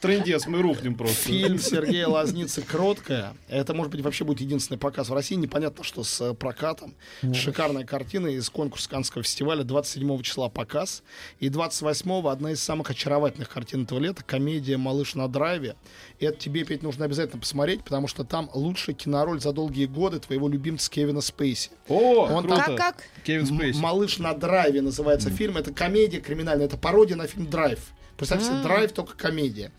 трендец, 0.00 0.46
мы 0.46 0.60
рухнем 0.62 0.94
просто. 0.94 1.16
Фильм 1.16 1.58
Сергея 1.58 2.06
Лазницы 2.08 2.62
«Кроткая». 2.62 3.34
Это, 3.48 3.72
может 3.74 3.92
быть, 3.92 4.02
вообще 4.02 4.24
будет 4.24 4.40
единственный 4.40 4.78
показ 4.78 5.08
в 5.08 5.14
России. 5.14 5.34
Непонятно, 5.36 5.82
что 5.84 6.04
с 6.04 6.20
э, 6.20 6.34
прокатом. 6.34 6.94
Шикарная 7.32 7.84
картина 7.84 8.26
из 8.28 8.48
конкурса 8.50 8.88
Каннского 8.90 9.22
фестиваля. 9.24 9.62
27 9.64 10.20
числа 10.22 10.48
показ. 10.48 11.02
И 11.38 11.48
28 11.48 12.28
одна 12.28 12.52
из 12.52 12.60
самых 12.62 12.89
очаровательных 12.90 13.48
картин 13.48 13.84
этого 13.84 13.98
лета. 13.98 14.22
Комедия 14.24 14.76
«Малыш 14.76 15.14
на 15.14 15.28
драйве». 15.28 15.76
И 16.18 16.26
это 16.26 16.38
тебе, 16.38 16.64
Петь, 16.64 16.82
нужно 16.82 17.04
обязательно 17.04 17.40
посмотреть, 17.40 17.82
потому 17.84 18.08
что 18.08 18.24
там 18.24 18.50
лучшая 18.52 18.94
кинороль 18.94 19.40
за 19.40 19.52
долгие 19.52 19.86
годы 19.86 20.18
твоего 20.20 20.48
любимца 20.48 20.90
Кевина 20.90 21.20
Спейси. 21.20 21.70
О, 21.88 22.26
Он 22.26 22.44
круто. 22.44 22.64
Как, 22.64 22.76
как? 22.76 23.04
Кевин 23.24 23.46
Спейси. 23.46 23.78
«Малыш 23.78 24.18
на 24.18 24.34
драйве» 24.34 24.82
называется 24.82 25.30
фильм. 25.30 25.56
Это 25.56 25.72
комедия 25.72 26.20
криминальная. 26.20 26.66
Это 26.66 26.76
пародия 26.76 27.16
на 27.16 27.26
фильм 27.26 27.48
«Драйв». 27.48 27.78
Представьте 28.16 28.46
себе, 28.46 28.62
«Драйв» 28.62 28.92
только 28.92 29.16
комедия. 29.16 29.72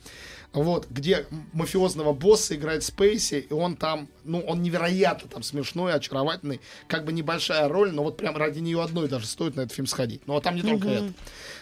Вот, 0.53 0.87
где 0.89 1.25
мафиозного 1.53 2.11
босса 2.11 2.55
играет 2.55 2.83
Спейси, 2.83 3.45
и 3.49 3.53
он 3.53 3.77
там, 3.77 4.09
ну, 4.25 4.41
он 4.41 4.61
невероятно 4.61 5.29
там 5.29 5.43
смешной, 5.43 5.93
очаровательный, 5.93 6.59
как 6.87 7.05
бы 7.05 7.13
небольшая 7.13 7.69
роль, 7.69 7.93
но 7.93 8.03
вот 8.03 8.17
прям 8.17 8.35
ради 8.35 8.59
нее 8.59 8.83
одной 8.83 9.07
даже 9.07 9.27
стоит 9.27 9.55
на 9.55 9.61
этот 9.61 9.73
фильм 9.73 9.87
сходить. 9.87 10.27
Ну, 10.27 10.35
а 10.35 10.41
там 10.41 10.55
не 10.55 10.61
только 10.61 10.89
это. 10.89 11.13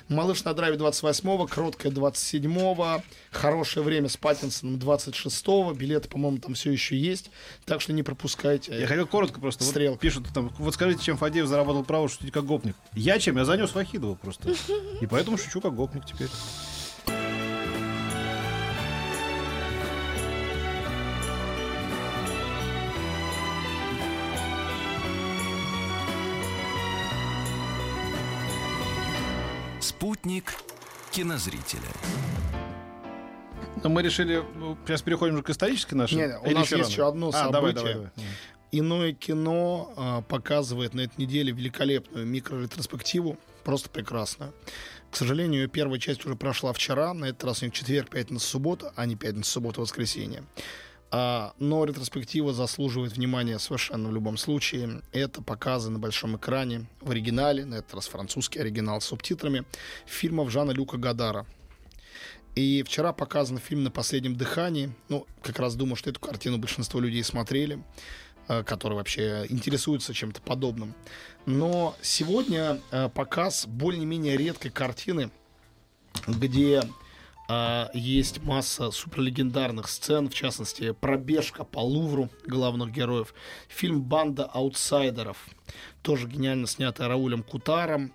«Малыш 0.08 0.44
на 0.44 0.56
драйве» 0.56 0.76
28-го, 0.76 1.46
«Кроткая» 1.46 1.92
27-го, 1.92 3.04
«Хорошее 3.30 3.86
время» 3.86 4.10
с 4.10 4.18
Паттинсоном 4.18 4.78
26-го, 4.78 5.72
билеты, 5.74 6.10
по-моему, 6.10 6.40
там 6.40 6.56
все 6.56 6.72
еще 6.72 6.98
есть, 6.98 7.30
так 7.66 7.80
что 7.80 7.94
не 7.94 8.02
пропускайте. 8.02 8.76
Я 8.76 8.88
хотел 8.88 9.06
коротко 9.06 9.40
просто. 9.40 9.64
Вот 9.64 9.70
Стрелка. 9.70 10.00
пишут 10.00 10.26
там, 10.34 10.52
вот 10.58 10.74
скажите, 10.74 11.04
чем 11.04 11.18
Фадеев 11.18 11.46
заработал 11.46 11.84
право 11.84 12.10
шутить 12.10 12.32
как 12.32 12.44
гопник. 12.46 12.76
Я 12.96 13.20
чем? 13.20 13.38
Я 13.38 13.46
занес 13.46 13.72
Вахидова 13.76 14.16
просто. 14.16 14.56
И 15.00 15.06
поэтому 15.06 15.38
шучу 15.38 15.62
как 15.62 15.76
гопник 15.76 16.08
теперь. 16.08 16.30
Спутник 30.20 30.54
кинозрителя. 31.12 31.88
Но 33.82 33.90
мы 33.90 34.02
решили, 34.04 34.44
ну, 34.56 34.78
сейчас 34.86 35.02
переходим 35.02 35.36
уже 35.36 35.44
к 35.44 35.50
исторической 35.50 35.94
нашей. 35.94 36.16
Не, 36.16 36.38
у 36.40 36.46
Или 36.46 36.54
нас 36.56 36.64
есть 36.64 36.74
рано? 36.74 36.86
еще 36.92 37.08
одно 37.08 37.30
А, 37.34 37.50
давай, 37.50 37.72
событие. 37.74 37.94
давай, 37.94 37.94
давай. 38.16 38.30
Иное 38.74 39.14
кино 39.14 39.94
а, 39.96 40.22
показывает 40.24 40.94
на 40.94 41.02
этой 41.02 41.22
неделе 41.22 41.54
великолепную 41.54 42.26
микроретроспективу, 42.28 43.38
просто 43.64 43.90
прекрасную. 43.90 44.54
К 45.10 45.16
сожалению, 45.16 45.62
ее 45.62 45.68
первая 45.70 46.00
часть 46.00 46.26
уже 46.26 46.36
прошла 46.36 46.74
вчера, 46.74 47.14
на 47.14 47.26
этот 47.26 47.46
раз 47.46 47.62
у 47.62 47.66
них 47.66 47.74
четверг, 47.74 48.10
пятница, 48.10 48.46
суббота, 48.46 48.92
а 48.98 49.06
не 49.06 49.16
пятница, 49.16 49.50
суббота, 49.50 49.80
воскресенье. 49.80 50.44
А, 51.12 51.54
но 51.58 51.86
ретроспектива 51.86 52.54
заслуживает 52.54 53.14
внимания 53.14 53.58
совершенно 53.58 54.10
в 54.10 54.14
любом 54.14 54.38
случае. 54.38 55.02
Это 55.12 55.42
показы 55.42 55.90
на 55.90 55.98
большом 55.98 56.38
экране 56.38 56.86
в 57.02 57.10
оригинале, 57.12 57.66
на 57.66 57.76
этот 57.76 57.96
раз 57.96 58.08
французский 58.08 58.60
оригинал 58.60 59.02
с 59.02 59.06
субтитрами, 59.06 59.66
фильмов 60.06 60.52
Жана 60.52 60.72
Люка 60.72 60.98
Гадара. 60.98 61.48
И 62.56 62.84
вчера 62.84 63.14
показан 63.14 63.58
фильм 63.58 63.84
«На 63.84 63.92
последнем 63.92 64.36
дыхании». 64.36 64.92
Ну, 65.08 65.26
как 65.42 65.60
раз 65.60 65.76
думаю, 65.76 65.96
что 65.96 66.10
эту 66.10 66.20
картину 66.20 66.58
большинство 66.58 67.00
людей 67.00 67.24
смотрели, 67.24 67.82
э, 68.48 68.64
которые 68.64 68.98
вообще 68.98 69.46
интересуются 69.50 70.14
чем-то 70.14 70.42
подобным. 70.42 70.94
Но 71.46 71.96
сегодня 72.02 72.82
э, 72.92 73.10
показ 73.10 73.66
более-менее 73.66 74.36
редкой 74.36 74.72
картины, 74.72 75.32
где 76.28 76.84
А, 77.52 77.90
есть 77.96 78.44
масса 78.44 78.92
суперлегендарных 78.92 79.90
сцен, 79.90 80.30
в 80.30 80.34
частности, 80.36 80.92
пробежка 80.92 81.64
по 81.64 81.80
Лувру 81.80 82.30
главных 82.46 82.92
героев. 82.92 83.34
Фильм 83.68 84.04
«Банда 84.04 84.46
аутсайдеров», 84.46 85.48
тоже 86.04 86.28
гениально 86.28 86.68
снятый 86.68 87.08
Раулем 87.08 87.42
Кутаром. 87.42 88.14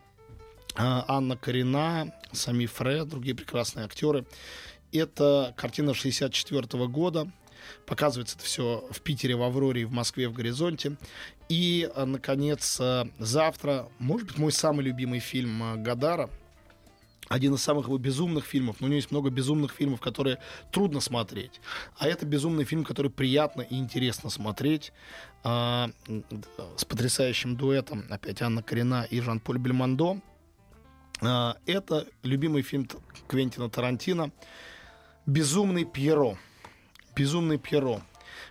А, 0.77 1.05
Анна 1.09 1.37
Карина, 1.37 2.15
Сами 2.31 2.67
Фре, 2.67 3.05
другие 3.05 3.35
прекрасные 3.35 3.87
актеры. 3.87 4.25
Это 4.93 5.53
картина 5.57 5.95
64 5.95 6.87
года. 6.87 7.29
Показывается 7.87 8.37
это 8.37 8.45
все 8.45 8.87
в 8.89 9.01
Питере, 9.01 9.35
в 9.35 9.43
Авроре, 9.43 9.85
в 9.85 9.91
Москве, 9.91 10.29
в 10.29 10.33
Горизонте. 10.33 10.97
И, 11.49 11.91
а, 11.97 12.07
наконец, 12.07 12.81
завтра, 13.19 13.89
может 13.99 14.29
быть, 14.29 14.39
мой 14.39 14.53
самый 14.53 14.85
любимый 14.85 15.19
фильм 15.19 15.83
Гадара– 15.83 16.31
один 17.29 17.55
из 17.55 17.63
самых 17.63 17.87
его 17.87 17.99
безумных 17.99 18.45
фильмов, 18.45 18.77
но 18.81 18.87
у 18.87 18.89
него 18.89 18.97
есть 18.97 19.11
много 19.11 19.31
безумных 19.31 19.73
фильмов, 19.73 20.01
которые 20.01 20.39
трудно 20.71 21.01
смотреть. 21.01 21.61
А 21.99 22.07
это 22.07 22.27
безумный 22.27 22.65
фильм, 22.65 22.85
который 22.85 23.11
приятно 23.11 23.63
и 23.63 23.77
интересно 23.77 24.31
смотреть. 24.31 24.93
А, 25.43 25.91
с 26.77 26.85
потрясающим 26.85 27.57
дуэтом, 27.57 28.05
опять 28.11 28.43
Анна 28.43 28.63
Карина 28.63 29.07
и 29.09 29.21
Жан-Поль 29.21 29.59
Бельмондо. 29.59 30.21
А, 31.21 31.57
это 31.67 32.07
любимый 32.23 32.63
фильм 32.63 32.89
Квентина 33.27 33.71
Тарантино 33.71 34.31
«Безумный 35.27 35.85
Пьеро». 35.85 36.37
«Безумный 37.17 37.59
Пьеро». 37.59 38.03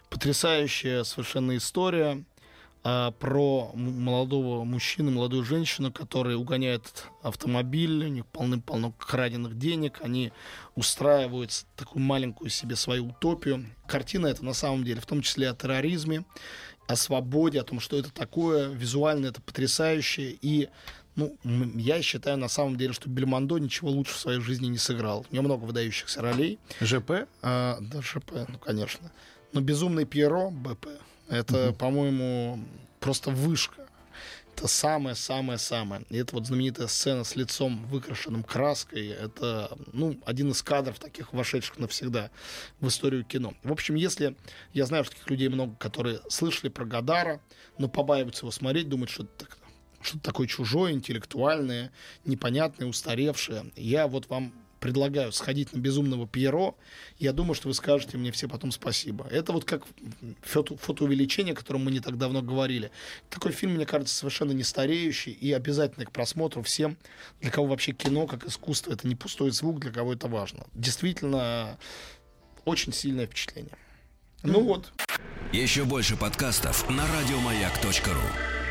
Потрясающая 0.09 1.03
совершенно 1.03 1.57
история 1.57 2.23
а, 2.85 3.11
про 3.11 3.71
молодого 3.75 4.65
мужчину, 4.65 5.11
молодую 5.11 5.43
женщину, 5.45 5.91
которые 5.91 6.35
угоняют 6.35 7.05
автомобиль, 7.21 8.05
у 8.05 8.09
них 8.09 8.25
полным-полно 8.25 8.91
краденных 8.91 9.57
денег, 9.57 9.99
они 10.01 10.33
устраивают 10.75 11.65
такую 11.77 12.03
маленькую 12.03 12.49
себе 12.49 12.75
свою 12.75 13.07
утопию. 13.07 13.65
Картина 13.87 14.27
это 14.27 14.43
на 14.43 14.53
самом 14.53 14.83
деле 14.83 14.99
в 14.99 15.05
том 15.05 15.21
числе 15.21 15.49
о 15.49 15.55
терроризме, 15.55 16.25
о 16.87 16.97
свободе, 16.97 17.61
о 17.61 17.63
том, 17.63 17.79
что 17.79 17.97
это 17.97 18.11
такое. 18.11 18.67
Визуально 18.67 19.27
это 19.27 19.41
потрясающе. 19.41 20.37
И 20.41 20.67
ну, 21.15 21.37
я 21.43 22.01
считаю 22.01 22.37
на 22.37 22.49
самом 22.49 22.75
деле, 22.75 22.91
что 22.91 23.07
Бельмондо 23.07 23.59
ничего 23.59 23.91
лучше 23.91 24.13
в 24.13 24.17
своей 24.17 24.41
жизни 24.41 24.67
не 24.67 24.77
сыграл. 24.77 25.25
У 25.31 25.33
него 25.33 25.45
много 25.45 25.63
выдающихся 25.63 26.21
ролей. 26.21 26.59
ЖП? 26.81 27.27
А, 27.41 27.77
да, 27.79 28.01
ЖП, 28.01 28.33
ну, 28.49 28.57
конечно. 28.57 29.09
Но 29.53 29.61
«Безумный 29.61 30.05
Пьеро» 30.05 30.49
БП. 30.49 30.87
Это, 31.29 31.69
угу. 31.69 31.77
по-моему, 31.77 32.59
просто 32.99 33.31
вышка. 33.31 33.87
Это 34.55 34.67
самое-самое-самое. 34.67 36.03
И 36.09 36.17
это 36.17 36.35
вот 36.35 36.45
знаменитая 36.45 36.87
сцена 36.87 37.23
с 37.23 37.35
лицом 37.35 37.85
выкрашенным 37.87 38.43
краской. 38.43 39.07
Это, 39.07 39.75
ну, 39.93 40.19
один 40.25 40.51
из 40.51 40.61
кадров 40.61 40.99
таких 40.99 41.33
вошедших 41.33 41.79
навсегда 41.79 42.29
в 42.79 42.87
историю 42.87 43.25
кино. 43.25 43.55
В 43.63 43.71
общем, 43.71 43.95
если... 43.95 44.35
Я 44.71 44.85
знаю, 44.85 45.05
что 45.05 45.13
таких 45.13 45.29
людей 45.31 45.47
много, 45.47 45.75
которые 45.75 46.19
слышали 46.29 46.69
про 46.69 46.85
Гадара, 46.85 47.41
но 47.79 47.89
побаиваются 47.89 48.43
его 48.43 48.51
смотреть, 48.51 48.89
думают, 48.89 49.09
что 49.09 49.23
это 49.23 49.47
что-то 50.01 50.23
такое 50.23 50.47
чужое, 50.47 50.91
интеллектуальное, 50.91 51.91
непонятное, 52.25 52.87
устаревшее. 52.87 53.71
Я 53.75 54.07
вот 54.07 54.27
вам 54.29 54.53
предлагаю 54.83 55.31
сходить 55.31 55.71
на 55.71 55.79
безумного 55.79 56.27
Пьеро, 56.27 56.75
я 57.17 57.31
думаю, 57.31 57.53
что 57.53 57.69
вы 57.69 57.73
скажете 57.73 58.17
мне 58.17 58.33
все 58.33 58.49
потом 58.49 58.69
спасибо. 58.73 59.25
Это 59.31 59.53
вот 59.53 59.63
как 59.63 59.83
фото, 60.41 60.75
фотоувеличение, 60.75 61.53
о 61.53 61.55
котором 61.55 61.85
мы 61.85 61.91
не 61.91 62.01
так 62.01 62.17
давно 62.17 62.41
говорили. 62.41 62.91
Такой 63.29 63.53
фильм, 63.53 63.75
мне 63.75 63.85
кажется, 63.85 64.13
совершенно 64.13 64.51
не 64.51 64.63
стареющий 64.63 65.31
и 65.31 65.53
обязательный 65.53 66.05
к 66.05 66.11
просмотру 66.11 66.61
всем, 66.63 66.97
для 67.39 67.49
кого 67.49 67.67
вообще 67.67 67.93
кино 67.93 68.27
как 68.27 68.43
искусство, 68.45 68.91
это 68.91 69.07
не 69.07 69.15
пустой 69.15 69.51
звук, 69.51 69.79
для 69.79 69.91
кого 69.91 70.11
это 70.11 70.27
важно. 70.27 70.65
Действительно, 70.73 71.77
очень 72.65 72.91
сильное 72.91 73.25
впечатление. 73.25 73.77
Ну 74.43 74.59
вот. 74.59 74.91
Еще 75.53 75.85
больше 75.85 76.17
подкастов 76.17 76.89
на 76.89 77.07
радиомаяк.ру 77.07 78.62